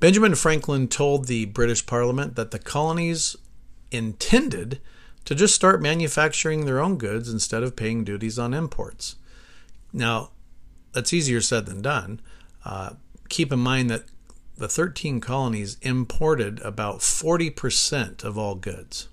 Benjamin 0.00 0.34
Franklin 0.34 0.88
told 0.88 1.26
the 1.26 1.46
British 1.46 1.86
Parliament 1.86 2.36
that 2.36 2.50
the 2.50 2.58
colonies 2.58 3.36
intended 3.90 4.80
to 5.24 5.34
just 5.34 5.54
start 5.54 5.80
manufacturing 5.80 6.64
their 6.66 6.80
own 6.80 6.98
goods 6.98 7.32
instead 7.32 7.62
of 7.62 7.76
paying 7.76 8.04
duties 8.04 8.38
on 8.38 8.52
imports. 8.52 9.16
Now, 9.92 10.30
that's 10.92 11.12
easier 11.12 11.40
said 11.40 11.66
than 11.66 11.80
done. 11.80 12.20
Uh, 12.64 12.90
keep 13.28 13.52
in 13.52 13.60
mind 13.60 13.90
that 13.90 14.04
the 14.56 14.68
13 14.68 15.20
colonies 15.20 15.76
imported 15.82 16.60
about 16.60 17.00
40% 17.00 18.22
of 18.24 18.38
all 18.38 18.54
goods. 18.54 19.08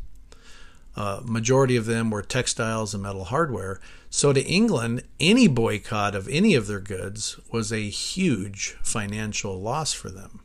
Uh, 0.96 1.22
majority 1.24 1.76
of 1.76 1.86
them 1.86 2.10
were 2.10 2.22
textiles 2.22 2.94
and 2.94 3.02
metal 3.02 3.26
hardware. 3.26 3.80
So 4.10 4.34
to 4.34 4.44
England, 4.44 5.04
any 5.20 5.48
boycott 5.48 6.16
of 6.16 6.28
any 6.28 6.54
of 6.54 6.68
their 6.68 6.82
goods 6.82 7.40
was 7.52 7.72
a 7.72 7.90
huge 7.90 8.76
financial 8.84 9.60
loss 9.60 9.94
for 9.94 10.10
them. 10.10 10.42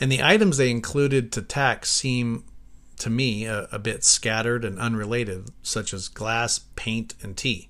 And 0.00 0.10
the 0.10 0.22
items 0.22 0.56
they 0.56 0.70
included 0.70 1.30
to 1.32 1.42
tax 1.42 1.90
seem 1.90 2.44
to 2.98 3.10
me 3.10 3.44
a, 3.44 3.68
a, 3.70 3.78
bit 3.78 4.04
scattered 4.04 4.64
and 4.64 4.78
unrelated, 4.78 5.50
such 5.62 5.94
as 5.94 6.08
glass, 6.08 6.60
paint, 6.74 7.14
and 7.22 7.36
tea. 7.36 7.68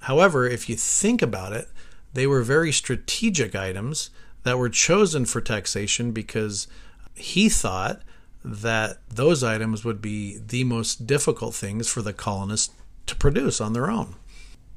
However, 0.00 0.46
if 0.46 0.68
you 0.68 0.76
think 0.76 1.20
about 1.20 1.52
it, 1.52 1.68
they 2.12 2.26
were 2.26 2.42
very 2.42 2.72
strategic 2.72 3.54
items 3.54 4.10
that 4.46 4.58
were 4.58 4.68
chosen 4.68 5.24
for 5.24 5.40
taxation 5.40 6.12
because 6.12 6.66
he 7.14 7.48
thought 7.48 8.02
that 8.44 8.98
those 9.08 9.42
items 9.42 9.84
would 9.84 10.00
be 10.00 10.38
the 10.38 10.64
most 10.64 11.06
difficult 11.06 11.54
things 11.54 11.88
for 11.88 12.02
the 12.02 12.12
colonists 12.12 12.72
to 13.06 13.16
produce 13.16 13.60
on 13.60 13.72
their 13.72 13.90
own. 13.90 14.14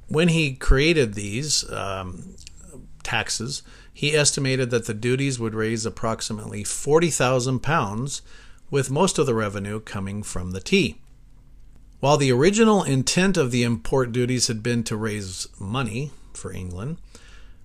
When 0.07 0.29
he 0.29 0.55
created 0.55 1.13
these 1.13 1.69
um, 1.71 2.35
taxes, 3.03 3.61
he 3.93 4.15
estimated 4.15 4.69
that 4.71 4.85
the 4.85 4.93
duties 4.93 5.39
would 5.39 5.53
raise 5.53 5.85
approximately 5.85 6.63
40,000 6.63 7.59
pounds, 7.59 8.21
with 8.71 8.91
most 8.91 9.17
of 9.17 9.25
the 9.25 9.33
revenue 9.33 9.79
coming 9.79 10.23
from 10.23 10.51
the 10.51 10.59
tea. 10.59 10.97
While 11.99 12.17
the 12.17 12.31
original 12.31 12.83
intent 12.83 13.35
of 13.35 13.51
the 13.51 13.63
import 13.63 14.11
duties 14.11 14.47
had 14.47 14.63
been 14.63 14.83
to 14.85 14.95
raise 14.95 15.47
money 15.59 16.11
for 16.33 16.53
England, 16.53 16.97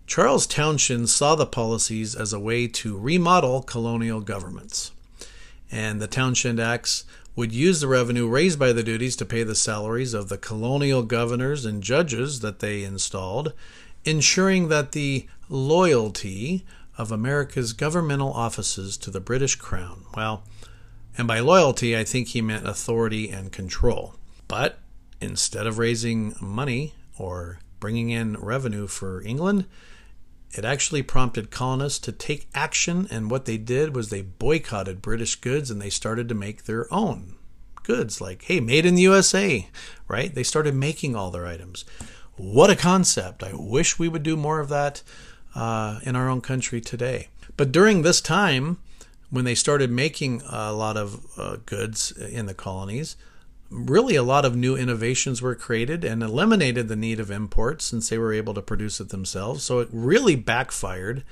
Charles 0.07 0.47
Townshend 0.47 1.09
saw 1.09 1.35
the 1.35 1.47
policies 1.47 2.15
as 2.15 2.33
a 2.33 2.41
way 2.41 2.69
to 2.69 2.97
remodel 2.97 3.63
colonial 3.63 4.21
governments. 4.21 4.93
And 5.71 6.01
the 6.01 6.07
Townshend 6.07 6.61
Acts 6.61 7.05
would 7.35 7.53
use 7.53 7.81
the 7.81 7.89
revenue 7.89 8.29
raised 8.29 8.59
by 8.59 8.73
the 8.73 8.83
duties 8.83 9.17
to 9.17 9.25
pay 9.25 9.43
the 9.43 9.55
salaries 9.57 10.15
of 10.15 10.29
the 10.29 10.39
colonial 10.39 11.03
governors 11.03 11.65
and 11.65 11.83
judges 11.83 12.41
that 12.41 12.61
they 12.61 12.85
installed 12.85 13.53
ensuring 14.05 14.69
that 14.69 14.93
the 14.93 15.27
loyalty 15.49 16.65
of 16.97 17.11
America's 17.11 17.73
governmental 17.73 18.33
offices 18.33 18.97
to 18.99 19.11
the 19.11 19.21
British 19.21 19.57
Crown. 19.57 20.05
Well, 20.17 20.45
and 21.17 21.27
by 21.27 21.41
loyalty, 21.41 21.97
I 21.97 22.05
think 22.05 22.29
he 22.29 22.43
meant 22.43 22.69
authority 22.69 23.31
and 23.31 23.51
control. 23.51 24.15
But 24.49 24.79
instead 25.21 25.67
of 25.67 25.79
raising 25.79 26.35
money 26.41 26.95
or 27.19 27.59
bringing 27.81 28.11
in 28.11 28.35
revenue 28.35 28.87
for 28.87 29.23
England, 29.23 29.67
it 30.57 30.65
actually 30.65 31.03
prompted 31.03 31.51
colonists 31.51 31.99
to 32.01 32.13
take 32.13 32.49
action, 32.55 33.09
and 33.11 33.31
what 33.31 33.45
they 33.45 33.57
did 33.57 33.95
was 33.95 34.09
they 34.09 34.23
boycotted 34.23 35.03
British 35.03 35.37
goods 35.37 35.71
and 35.71 35.81
they 35.81 35.91
started 35.91 36.29
to 36.29 36.35
make 36.35 36.65
their 36.65 36.93
own 36.93 37.37
goods, 37.83 38.21
like, 38.21 38.43
hey, 38.43 38.61
made 38.61 38.87
in 38.87 38.95
the 38.95 39.03
USA, 39.03 39.69
right? 40.09 40.35
They 40.35 40.43
started 40.43 40.75
making 40.75 41.15
all 41.15 41.31
their 41.31 41.47
items. 41.47 41.85
What 42.37 42.71
a 42.71 42.77
concept. 42.77 43.43
I 43.43 43.53
wish 43.55 43.99
we 43.99 44.09
would 44.09 44.23
do 44.23 44.37
more 44.37 44.61
of 44.61 44.69
that 44.71 45.03
uh, 45.55 46.01
in 46.03 46.17
our 46.17 46.29
own 46.29 46.41
country 46.41 46.81
today. 46.81 47.29
But 47.57 47.71
during 47.71 48.03
this 48.03 48.21
time, 48.21 48.79
when 49.31 49.45
they 49.45 49.55
started 49.55 49.91
making 49.91 50.43
a 50.49 50.73
lot 50.73 50.97
of 50.97 51.25
uh, 51.37 51.57
goods 51.67 52.13
in 52.13 52.47
the 52.47 52.55
colonies, 52.55 53.17
really 53.75 54.15
a 54.15 54.23
lot 54.23 54.45
of 54.45 54.55
new 54.55 54.77
innovations 54.77 55.43
were 55.43 55.57
created 55.57 56.05
and 56.05 56.23
eliminated 56.23 56.87
the 56.87 56.97
need 56.97 57.19
of 57.19 57.31
imports 57.31 57.85
since 57.85 58.09
they 58.09 58.19
were 58.19 58.33
able 58.33 58.55
to 58.55 58.63
produce 58.63 59.01
it 59.01 59.09
themselves. 59.09 59.65
So 59.65 59.81
it 59.81 59.89
really 59.93 60.37
backfired. 60.37 61.25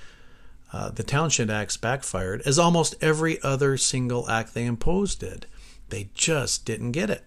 Uh, 0.72 0.90
the 0.90 1.02
Townshend 1.02 1.50
Acts 1.50 1.76
backfired, 1.76 2.42
as 2.46 2.58
almost 2.58 2.94
every 3.00 3.40
other 3.42 3.76
single 3.76 4.28
act 4.28 4.54
they 4.54 4.64
imposed 4.64 5.20
did. 5.20 5.46
They 5.90 6.08
just 6.14 6.64
didn't 6.64 6.92
get 6.92 7.10
it. 7.10 7.24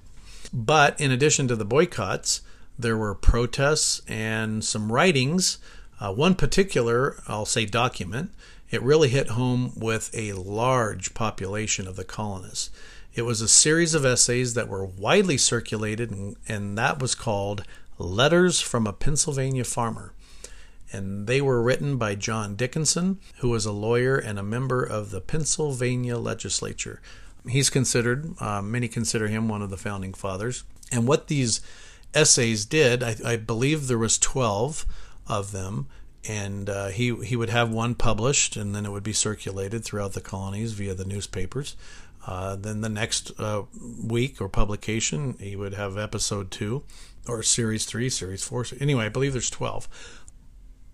But 0.51 0.99
in 0.99 1.11
addition 1.11 1.47
to 1.47 1.55
the 1.55 1.63
boycotts, 1.65 2.41
there 2.77 2.97
were 2.97 3.15
protests 3.15 4.01
and 4.07 4.63
some 4.63 4.91
writings. 4.91 5.59
Uh, 5.99 6.11
one 6.11 6.35
particular, 6.35 7.21
I'll 7.27 7.45
say, 7.45 7.65
document, 7.65 8.31
it 8.69 8.81
really 8.81 9.09
hit 9.09 9.29
home 9.29 9.71
with 9.77 10.09
a 10.13 10.33
large 10.33 11.13
population 11.13 11.87
of 11.87 11.95
the 11.95 12.03
colonists. 12.03 12.69
It 13.15 13.21
was 13.23 13.39
a 13.39 13.47
series 13.47 13.93
of 13.93 14.05
essays 14.05 14.55
that 14.55 14.67
were 14.67 14.85
widely 14.85 15.37
circulated, 15.37 16.11
and, 16.11 16.35
and 16.49 16.77
that 16.77 16.99
was 17.01 17.15
called 17.15 17.63
Letters 17.97 18.59
from 18.59 18.85
a 18.85 18.91
Pennsylvania 18.91 19.63
Farmer. 19.63 20.13
And 20.91 21.25
they 21.25 21.39
were 21.39 21.63
written 21.63 21.97
by 21.97 22.15
John 22.15 22.55
Dickinson, 22.55 23.19
who 23.37 23.49
was 23.49 23.65
a 23.65 23.71
lawyer 23.71 24.17
and 24.17 24.37
a 24.37 24.43
member 24.43 24.83
of 24.83 25.11
the 25.11 25.21
Pennsylvania 25.21 26.17
legislature. 26.17 27.01
He's 27.47 27.69
considered, 27.69 28.35
uh, 28.41 28.61
many 28.61 28.89
consider 28.89 29.27
him 29.27 29.47
one 29.47 29.61
of 29.61 29.69
the 29.69 29.77
founding 29.77 30.13
fathers. 30.13 30.65
And 30.91 31.07
what 31.07 31.27
these 31.27 31.61
essays 32.13 32.65
did. 32.65 33.01
I, 33.01 33.15
I 33.25 33.35
believe 33.37 33.87
there 33.87 33.97
was 33.97 34.17
twelve 34.17 34.85
of 35.27 35.51
them, 35.51 35.87
and 36.27 36.69
uh, 36.69 36.87
he 36.87 37.15
he 37.23 37.35
would 37.35 37.49
have 37.49 37.71
one 37.71 37.93
published, 37.93 38.55
and 38.55 38.73
then 38.73 38.85
it 38.85 38.91
would 38.91 39.03
be 39.03 39.13
circulated 39.13 39.83
throughout 39.83 40.13
the 40.13 40.21
colonies 40.21 40.71
via 40.73 40.93
the 40.93 41.05
newspapers. 41.05 41.75
Uh, 42.25 42.55
then 42.55 42.81
the 42.81 42.89
next 42.89 43.31
uh, 43.39 43.63
week 44.03 44.41
or 44.41 44.49
publication, 44.49 45.35
he 45.39 45.55
would 45.55 45.75
have 45.75 45.97
episode 45.97 46.49
two, 46.49 46.83
or 47.27 47.43
series 47.43 47.85
three, 47.85 48.09
series 48.09 48.43
four. 48.43 48.65
Anyway, 48.79 49.05
I 49.05 49.09
believe 49.09 49.33
there's 49.33 49.49
twelve. 49.49 49.87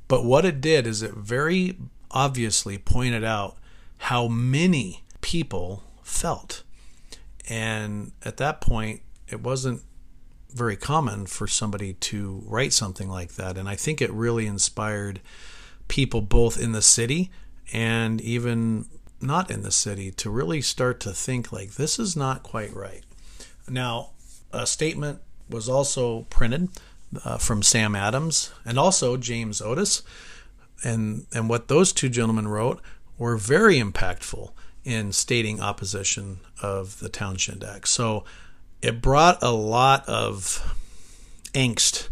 But 0.07 0.25
what 0.25 0.43
it 0.43 0.59
did 0.59 0.85
is 0.85 1.01
it 1.01 1.13
very 1.13 1.77
obviously 2.11 2.77
pointed 2.77 3.23
out 3.23 3.57
how 3.97 4.27
many 4.27 5.05
people 5.21 5.83
felt. 6.03 6.63
And 7.49 8.11
at 8.23 8.37
that 8.37 8.59
point, 8.59 9.01
it 9.29 9.41
wasn't 9.41 9.81
very 10.53 10.75
common 10.75 11.27
for 11.27 11.47
somebody 11.47 11.93
to 11.93 12.43
write 12.45 12.73
something 12.73 13.07
like 13.07 13.35
that. 13.35 13.57
And 13.57 13.69
I 13.69 13.75
think 13.75 14.01
it 14.01 14.11
really 14.11 14.47
inspired 14.47 15.21
people 15.87 16.21
both 16.21 16.61
in 16.61 16.73
the 16.73 16.81
city 16.81 17.31
and 17.71 18.19
even 18.19 18.87
not 19.21 19.51
in 19.51 19.61
the 19.61 19.71
city 19.71 20.11
to 20.11 20.29
really 20.29 20.61
start 20.61 20.99
to 21.01 21.11
think 21.11 21.51
like 21.51 21.73
this 21.73 21.99
is 21.99 22.15
not 22.15 22.43
quite 22.43 22.73
right. 22.75 23.03
Now, 23.69 24.11
a 24.51 24.67
statement 24.67 25.19
was 25.49 25.69
also 25.69 26.21
printed 26.29 26.69
uh, 27.23 27.37
from 27.37 27.63
Sam 27.63 27.95
Adams 27.95 28.51
and 28.65 28.79
also 28.79 29.17
James 29.17 29.61
Otis, 29.61 30.03
and 30.83 31.25
and 31.33 31.49
what 31.49 31.67
those 31.67 31.93
two 31.93 32.09
gentlemen 32.09 32.47
wrote 32.47 32.81
were 33.17 33.37
very 33.37 33.79
impactful 33.79 34.51
in 34.83 35.11
stating 35.11 35.61
opposition 35.61 36.39
of 36.61 36.99
the 36.99 37.09
Townshend 37.09 37.63
Act. 37.63 37.87
So 37.87 38.23
it 38.81 39.01
brought 39.01 39.43
a 39.43 39.51
lot 39.51 40.07
of 40.09 40.75
angst 41.53 42.09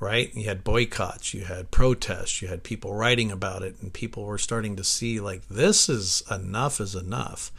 right? 0.00 0.34
You 0.34 0.44
had 0.44 0.64
boycotts, 0.64 1.32
you 1.34 1.44
had 1.44 1.70
protests, 1.70 2.42
you 2.42 2.48
had 2.48 2.62
people 2.62 2.94
writing 2.94 3.30
about 3.30 3.62
it, 3.62 3.76
and 3.80 3.92
people 3.92 4.24
were 4.24 4.38
starting 4.38 4.76
to 4.76 4.84
see 4.84 5.20
like 5.20 5.48
this 5.48 5.88
is 5.88 6.22
enough 6.30 6.80
is 6.80 6.94
enough. 6.94 7.50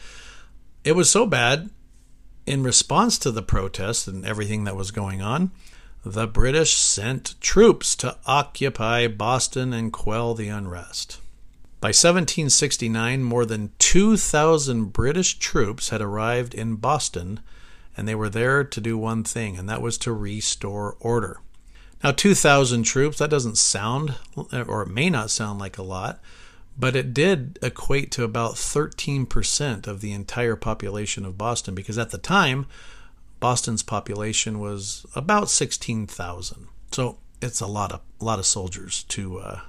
It 0.83 0.95
was 0.95 1.09
so 1.09 1.25
bad 1.25 1.69
in 2.47 2.63
response 2.63 3.19
to 3.19 3.29
the 3.29 3.43
protests 3.43 4.07
and 4.07 4.25
everything 4.25 4.63
that 4.63 4.75
was 4.75 4.89
going 4.89 5.21
on, 5.21 5.51
the 6.05 6.25
British 6.25 6.77
sent 6.77 7.39
troops 7.41 7.95
to 7.97 8.15
occupy 8.25 9.07
Boston 9.07 9.73
and 9.73 9.91
quell 9.91 10.33
the 10.33 10.47
unrest. 10.47 11.19
By 11.81 11.89
1769, 11.89 13.21
more 13.21 13.45
than 13.45 13.73
2,000 13.79 14.93
British 14.93 15.37
troops 15.37 15.89
had 15.89 16.01
arrived 16.01 16.55
in 16.55 16.77
Boston, 16.77 17.41
and 17.95 18.07
they 18.07 18.15
were 18.15 18.29
there 18.29 18.63
to 18.63 18.81
do 18.81 18.97
one 18.97 19.23
thing, 19.23 19.57
and 19.57 19.67
that 19.67 19.81
was 19.81 19.97
to 19.99 20.13
restore 20.13 20.95
order. 21.01 21.41
Now, 22.03 22.11
2,000 22.11 22.83
troops, 22.83 23.17
that 23.17 23.29
doesn't 23.29 23.57
sound, 23.57 24.15
or 24.35 24.83
it 24.83 24.89
may 24.89 25.09
not 25.09 25.31
sound 25.31 25.59
like 25.59 25.77
a 25.77 25.83
lot, 25.83 26.19
but 26.77 26.95
it 26.95 27.13
did 27.13 27.57
equate 27.61 28.11
to 28.11 28.23
about 28.23 28.53
13% 28.53 29.87
of 29.87 30.01
the 30.01 30.11
entire 30.11 30.55
population 30.55 31.25
of 31.25 31.37
Boston 31.37 31.73
because 31.73 31.97
at 31.97 32.11
the 32.11 32.19
time, 32.19 32.67
Boston's 33.39 33.83
population 33.83 34.59
was 34.59 35.05
about 35.15 35.49
16,000. 35.49 36.67
So 36.91 37.17
it's 37.41 37.61
a 37.61 37.67
lot 37.67 37.91
of 37.91 38.01
a 38.19 38.25
lot 38.25 38.39
of 38.39 38.45
soldiers 38.45 39.03
to 39.03 39.39
uh, 39.39 39.59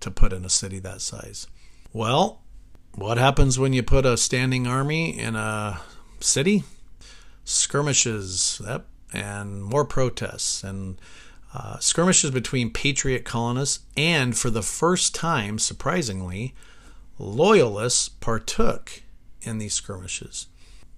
to 0.00 0.10
put 0.10 0.32
in 0.32 0.44
a 0.44 0.50
city 0.50 0.78
that 0.80 1.00
size. 1.00 1.46
Well, 1.92 2.40
what 2.94 3.18
happens 3.18 3.58
when 3.58 3.72
you 3.72 3.82
put 3.82 4.06
a 4.06 4.16
standing 4.16 4.66
army 4.66 5.18
in 5.18 5.36
a 5.36 5.80
city? 6.20 6.64
Skirmishes, 7.44 8.60
yep, 8.64 8.86
and 9.12 9.62
more 9.62 9.84
protests 9.84 10.62
and 10.62 11.00
uh, 11.52 11.78
skirmishes 11.78 12.30
between 12.30 12.70
Patriot 12.70 13.24
colonists 13.24 13.80
and, 13.96 14.36
for 14.36 14.50
the 14.50 14.62
first 14.62 15.14
time, 15.14 15.58
surprisingly, 15.58 16.54
Loyalists 17.20 18.08
partook 18.08 19.02
in 19.42 19.58
these 19.58 19.74
skirmishes. 19.74 20.46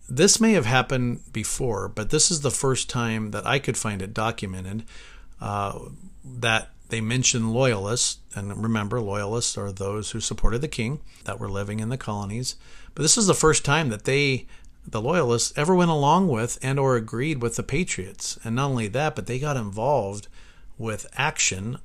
This 0.08 0.40
may 0.40 0.52
have 0.52 0.66
happened 0.66 1.20
before, 1.32 1.88
but 1.88 2.10
this 2.10 2.30
is 2.30 2.42
the 2.42 2.50
first 2.50 2.88
time 2.88 3.32
that 3.32 3.44
I 3.44 3.58
could 3.58 3.76
find 3.76 4.00
it 4.00 4.14
documented 4.14 4.84
uh, 5.40 5.80
that 6.24 6.70
they 6.90 7.00
mention 7.00 7.52
loyalists. 7.52 8.18
And 8.36 8.62
remember, 8.62 9.00
loyalists 9.00 9.58
are 9.58 9.72
those 9.72 10.12
who 10.12 10.20
supported 10.20 10.60
the 10.60 10.68
king 10.68 11.00
that 11.24 11.40
were 11.40 11.50
living 11.50 11.80
in 11.80 11.88
the 11.88 11.98
colonies. 11.98 12.54
But 12.94 13.02
this 13.02 13.18
is 13.18 13.26
the 13.26 13.34
first 13.34 13.64
time 13.64 13.88
that 13.88 14.04
they 14.04 14.46
the 14.86 15.00
loyalists 15.00 15.52
ever 15.56 15.74
went 15.74 15.90
along 15.90 16.28
with 16.28 16.58
and 16.62 16.78
or 16.78 16.96
agreed 16.96 17.40
with 17.40 17.56
the 17.56 17.62
patriots 17.62 18.38
and 18.44 18.56
not 18.56 18.70
only 18.70 18.88
that 18.88 19.14
but 19.14 19.26
they 19.26 19.38
got 19.38 19.56
involved 19.56 20.28
with 20.78 21.06
action 21.14 21.78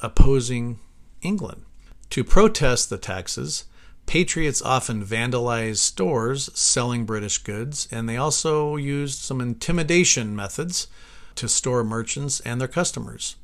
opposing 0.00 0.78
England. 1.22 1.64
To 2.10 2.24
protest 2.24 2.90
the 2.90 2.98
taxes, 2.98 3.64
patriots 4.06 4.60
often 4.60 5.04
vandalized 5.04 5.78
stores 5.78 6.50
selling 6.52 7.06
British 7.06 7.38
goods, 7.38 7.88
and 7.90 8.08
they 8.08 8.16
also 8.16 8.76
used 8.76 9.20
some 9.20 9.40
intimidation 9.40 10.36
methods 10.36 10.88
to 11.36 11.48
store 11.48 11.82
merchants 11.82 12.40
and 12.40 12.60
their 12.60 12.68
customers. 12.68 13.36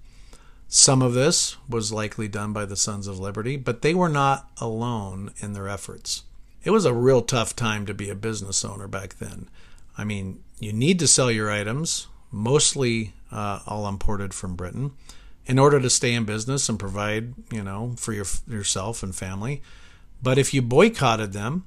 Some 0.69 1.01
of 1.01 1.15
this 1.15 1.57
was 1.67 1.93
likely 1.93 2.29
done 2.29 2.53
by 2.53 2.67
the 2.67 2.77
Sons 2.77 3.07
of 3.07 3.19
Liberty, 3.19 3.57
but 3.57 3.81
they 3.81 3.95
were 3.95 4.11
not 4.11 4.51
alone 4.59 5.33
in 5.39 5.55
their 5.55 5.69
efforts. 5.69 6.25
It 6.65 6.71
was 6.71 6.85
a 6.85 6.93
real 6.93 7.23
tough 7.23 7.55
time 7.55 7.87
to 7.87 7.95
be 7.95 8.11
a 8.11 8.15
business 8.15 8.65
owner 8.65 8.89
back 8.89 9.19
then. 9.19 9.49
I 9.97 10.05
mean, 10.05 10.43
you 10.59 10.73
need 10.73 10.99
to 10.99 11.09
sell 11.09 11.31
your 11.31 11.51
items, 11.51 12.09
mostly 12.31 13.15
uh, 13.31 13.61
all 13.67 13.89
imported 13.89 14.35
from 14.35 14.57
Britain, 14.57 14.93
in 15.47 15.59
order 15.59 15.81
to 15.81 15.91
stay 15.91 16.15
in 16.15 16.25
business 16.25 16.69
and 16.69 16.79
provide, 16.79 17.35
you 17.53 17.63
know, 17.63 17.95
for 17.97 18.13
your 18.13 18.27
yourself 18.47 19.03
and 19.03 19.15
family. 19.15 19.63
But 20.23 20.39
if 20.39 20.53
you 20.53 20.63
boycotted 20.63 21.33
them, 21.33 21.65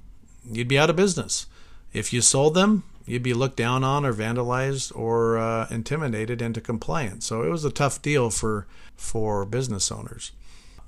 you'd 0.49 0.67
be 0.67 0.77
out 0.77 0.89
of 0.89 0.95
business. 0.95 1.47
If 1.93 2.13
you 2.13 2.21
sold 2.21 2.53
them, 2.53 2.83
you'd 3.05 3.23
be 3.23 3.33
looked 3.33 3.57
down 3.57 3.83
on 3.83 4.05
or 4.05 4.13
vandalized 4.13 4.95
or 4.95 5.37
uh, 5.37 5.67
intimidated 5.69 6.41
into 6.41 6.61
compliance. 6.61 7.25
So 7.25 7.43
it 7.43 7.49
was 7.49 7.65
a 7.65 7.71
tough 7.71 8.01
deal 8.01 8.29
for 8.29 8.67
for 8.95 9.45
business 9.45 9.91
owners. 9.91 10.31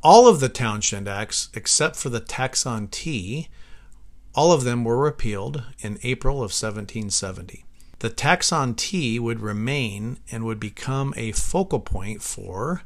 All 0.02 0.28
of 0.28 0.40
the 0.40 0.50
Townshend 0.50 1.08
Acts, 1.08 1.50
except 1.54 1.96
for 1.96 2.10
the 2.10 2.20
tax 2.20 2.66
on 2.66 2.88
tea, 2.90 3.48
all 4.36 4.52
of 4.52 4.64
them 4.64 4.84
were 4.84 4.98
repealed 4.98 5.64
in 5.80 6.00
April 6.04 6.38
of 6.38 6.52
1770 6.52 7.66
the 8.04 8.10
tax 8.10 8.52
on 8.52 8.76
tea 8.76 9.18
would 9.18 9.40
remain 9.40 10.18
and 10.30 10.44
would 10.44 10.60
become 10.60 11.14
a 11.16 11.32
focal 11.32 11.80
point 11.80 12.22
for, 12.22 12.82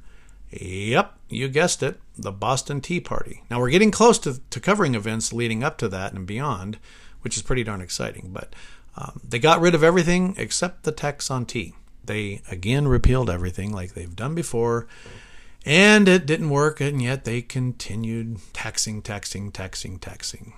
yep, 0.52 1.18
you 1.28 1.48
guessed 1.48 1.82
it, 1.82 2.00
the 2.16 2.32
Boston 2.32 2.82
Tea 2.82 3.00
Party. 3.00 3.42
Now 3.50 3.60
we're 3.60 3.72
getting 3.72 3.90
close 3.90 4.20
to, 4.20 4.40
to 4.52 4.60
covering 4.60 4.94
events 4.94 5.34
leading 5.34 5.64
up 5.64 5.80
to 5.80 5.88
that 5.88 6.14
and 6.14 6.28
beyond, 6.28 6.78
which 7.22 7.36
is 7.36 7.42
pretty 7.42 7.64
darn 7.64 7.82
exciting. 7.82 8.30
But 8.32 8.54
um, 8.96 9.20
they 9.28 9.40
got 9.40 9.60
rid 9.60 9.74
of 9.74 9.84
everything 9.84 10.36
except 10.38 10.84
the 10.84 10.92
tax 10.92 11.32
on 11.32 11.48
tea. 11.48 11.74
They 12.06 12.44
again 12.52 12.88
repealed 12.88 13.32
everything 13.32 13.74
like 13.74 13.96
they've 13.96 14.16
done 14.16 14.36
before. 14.36 14.86
And 15.66 16.08
it 16.08 16.28
didn't 16.28 16.52
work, 16.52 16.80
and 16.80 17.02
yet 17.02 17.26
they 17.26 17.42
continued 17.42 18.38
taxing, 18.54 19.02
taxing, 19.02 19.52
taxing, 19.52 19.98
taxing, 19.98 20.54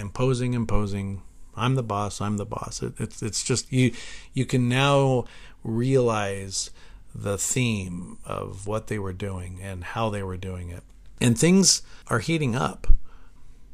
imposing, 0.00 0.54
imposing, 0.54 1.22
I'm 1.56 1.74
the 1.74 1.82
boss. 1.82 2.20
I'm 2.20 2.36
the 2.36 2.46
boss. 2.46 2.82
It, 2.82 2.94
it's 2.98 3.22
it's 3.22 3.44
just 3.44 3.72
you 3.72 3.92
you 4.32 4.46
can 4.46 4.68
now 4.68 5.24
realize 5.62 6.70
the 7.14 7.36
theme 7.36 8.18
of 8.24 8.66
what 8.66 8.86
they 8.86 8.98
were 8.98 9.12
doing 9.12 9.58
and 9.60 9.84
how 9.84 10.10
they 10.10 10.22
were 10.22 10.36
doing 10.36 10.70
it, 10.70 10.82
and 11.20 11.38
things 11.38 11.82
are 12.08 12.20
heating 12.20 12.54
up. 12.54 12.86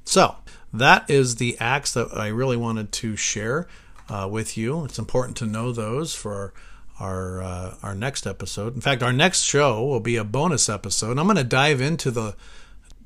So 0.05 0.37
that 0.73 1.09
is 1.11 1.37
the 1.37 1.57
acts 1.61 1.93
that 1.95 2.09
I 2.17 2.29
really 2.29 2.57
wanted 2.57 2.93
to 2.93 3.17
share 3.17 3.67
uh, 4.09 4.29
with 4.31 4.57
you. 4.57 4.85
It's 4.85 4.99
important 4.99 5.37
to 5.39 5.47
know 5.47 5.73
those 5.73 6.15
for 6.15 6.55
our 6.99 7.43
uh, 7.43 7.75
our 7.83 7.95
next 7.95 8.27
episode. 8.27 8.75
In 8.75 8.81
fact, 8.81 9.03
our 9.03 9.13
next 9.13 9.43
show 9.43 9.85
will 9.85 10.01
be 10.01 10.17
a 10.17 10.25
bonus 10.25 10.69
episode. 10.69 11.19
I'm 11.19 11.27
going 11.27 11.37
to 11.37 11.45
dive 11.45 11.81
into 11.81 12.11
the 12.11 12.35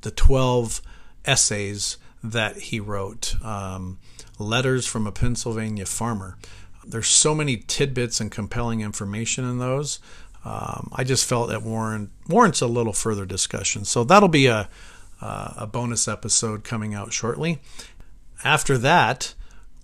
the 0.01 0.11
12 0.11 0.81
essays 1.25 1.97
that 2.23 2.57
he 2.57 2.79
wrote. 2.79 3.35
Um, 3.43 3.99
Letters 4.39 4.87
from 4.87 5.05
a 5.05 5.11
Pennsylvania 5.11 5.85
Farmer. 5.85 6.37
There's 6.85 7.07
so 7.07 7.35
many 7.35 7.57
tidbits 7.57 8.19
and 8.19 8.31
compelling 8.31 8.81
information 8.81 9.45
in 9.45 9.59
those. 9.59 9.99
Um, 10.43 10.89
I 10.95 11.03
just 11.03 11.29
felt 11.29 11.51
it 11.51 11.61
warrant, 11.61 12.09
warrants 12.27 12.61
a 12.61 12.67
little 12.67 12.93
further 12.93 13.25
discussion. 13.25 13.85
So 13.85 14.03
that'll 14.03 14.29
be 14.29 14.47
a, 14.47 14.67
uh, 15.21 15.53
a 15.57 15.67
bonus 15.67 16.07
episode 16.07 16.63
coming 16.63 16.95
out 16.95 17.13
shortly. 17.13 17.59
After 18.43 18.79
that, 18.79 19.35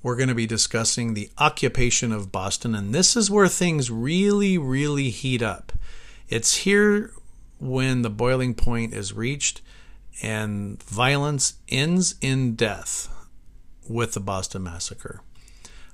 we're 0.02 0.16
going 0.16 0.30
to 0.30 0.36
be 0.36 0.48
discussing 0.48 1.14
the 1.14 1.30
occupation 1.38 2.12
of 2.12 2.32
Boston, 2.32 2.74
and 2.74 2.94
this 2.94 3.16
is 3.16 3.30
where 3.30 3.48
things 3.48 3.92
really, 3.92 4.58
really 4.58 5.10
heat 5.10 5.42
up. 5.42 5.74
It's 6.30 6.58
here 6.58 7.12
when 7.60 8.02
the 8.02 8.10
boiling 8.10 8.54
point 8.54 8.94
is 8.94 9.14
reached 9.14 9.62
and 10.22 10.82
violence 10.84 11.56
ends 11.70 12.16
in 12.22 12.56
death 12.56 13.10
with 13.88 14.14
the 14.14 14.20
Boston 14.20 14.64
Massacre. 14.64 15.22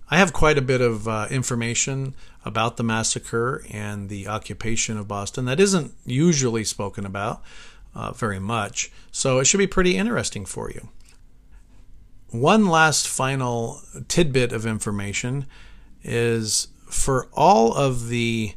I 0.10 0.18
have 0.18 0.34
quite 0.34 0.58
a 0.58 0.62
bit 0.62 0.82
of 0.82 1.08
uh, 1.08 1.28
information 1.30 2.14
about 2.46 2.78
the 2.78 2.84
massacre 2.84 3.66
and 3.70 4.10
the 4.10 4.28
occupation 4.28 4.98
of 4.98 5.08
Boston 5.08 5.46
that 5.46 5.60
isn't 5.60 5.94
usually 6.06 6.64
spoken 6.64 7.06
about 7.06 7.42
uh, 7.96 8.12
very 8.12 8.40
much, 8.40 8.92
so 9.12 9.40
it 9.40 9.46
should 9.46 9.60
be 9.60 9.68
pretty 9.68 9.98
interesting 9.98 10.46
for 10.46 10.70
you. 10.70 10.90
One 12.30 12.68
last 12.68 13.08
final 13.08 13.82
tidbit 14.08 14.52
of 14.52 14.66
information 14.66 15.46
is 16.04 16.68
for 16.90 17.28
all 17.34 17.74
of 17.74 18.10
the 18.10 18.56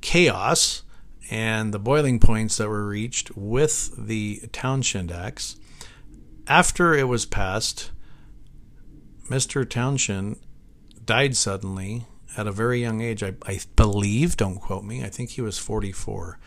chaos 0.00 0.82
and 1.30 1.74
the 1.74 1.78
boiling 1.78 2.18
points 2.20 2.56
that 2.56 2.68
were 2.68 2.86
reached 2.86 3.36
with 3.36 3.94
the 3.96 4.42
Townshend 4.52 5.12
Acts, 5.12 5.56
after 6.46 6.94
it 6.94 7.08
was 7.08 7.26
passed, 7.26 7.90
Mr. 9.28 9.68
Townshend 9.68 10.38
died 11.04 11.36
suddenly 11.36 12.06
at 12.36 12.46
a 12.46 12.52
very 12.52 12.80
young 12.80 13.00
age. 13.00 13.22
I, 13.22 13.34
I, 13.46 13.60
believe, 13.76 14.36
don't 14.36 14.60
quote 14.60 14.84
me, 14.84 15.04
I 15.04 15.08
think 15.08 15.30
he 15.30 15.42
was 15.42 15.58
44. 15.58 16.38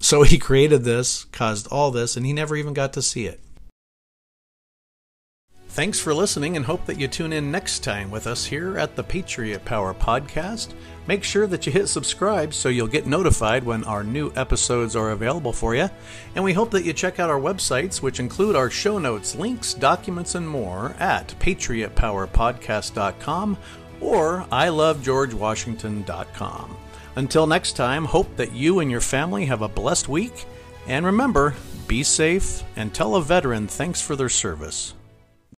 So 0.00 0.22
he 0.22 0.38
created 0.38 0.84
this, 0.84 1.24
caused 1.24 1.66
all 1.68 1.90
this, 1.90 2.16
and 2.16 2.24
he 2.24 2.32
never 2.32 2.56
even 2.56 2.72
got 2.72 2.92
to 2.94 3.02
see 3.02 3.26
it. 3.26 3.40
Thanks 5.70 6.00
for 6.00 6.14
listening 6.14 6.56
and 6.56 6.64
hope 6.64 6.86
that 6.86 6.98
you 6.98 7.08
tune 7.08 7.30
in 7.32 7.52
next 7.52 7.84
time 7.84 8.10
with 8.10 8.26
us 8.26 8.46
here 8.46 8.78
at 8.78 8.96
the 8.96 9.04
Patriot 9.04 9.66
Power 9.66 9.92
Podcast. 9.94 10.72
Make 11.06 11.22
sure 11.22 11.46
that 11.46 11.66
you 11.66 11.72
hit 11.72 11.86
subscribe 11.88 12.54
so 12.54 12.68
you'll 12.68 12.88
get 12.88 13.06
notified 13.06 13.62
when 13.62 13.84
our 13.84 14.02
new 14.02 14.32
episodes 14.34 14.96
are 14.96 15.10
available 15.10 15.52
for 15.52 15.76
you. 15.76 15.88
And 16.34 16.42
we 16.42 16.54
hope 16.54 16.72
that 16.72 16.84
you 16.84 16.92
check 16.92 17.20
out 17.20 17.30
our 17.30 17.38
websites, 17.38 18.02
which 18.02 18.18
include 18.18 18.56
our 18.56 18.70
show 18.70 18.98
notes, 18.98 19.36
links, 19.36 19.72
documents, 19.74 20.34
and 20.34 20.48
more 20.48 20.96
at 20.98 21.28
patriotpowerpodcast.com 21.38 23.56
or 24.00 24.46
ilovegeorgewashington.com. 24.50 26.76
Until 27.14 27.46
next 27.46 27.74
time, 27.74 28.04
hope 28.04 28.34
that 28.36 28.52
you 28.52 28.80
and 28.80 28.90
your 28.90 29.00
family 29.00 29.46
have 29.46 29.62
a 29.62 29.68
blessed 29.68 30.08
week. 30.08 30.44
And 30.86 31.06
remember, 31.06 31.54
be 31.86 32.02
safe 32.02 32.64
and 32.74 32.92
tell 32.94 33.14
a 33.16 33.22
veteran 33.22 33.68
thanks 33.68 34.00
for 34.00 34.16
their 34.16 34.28
service. 34.28 34.94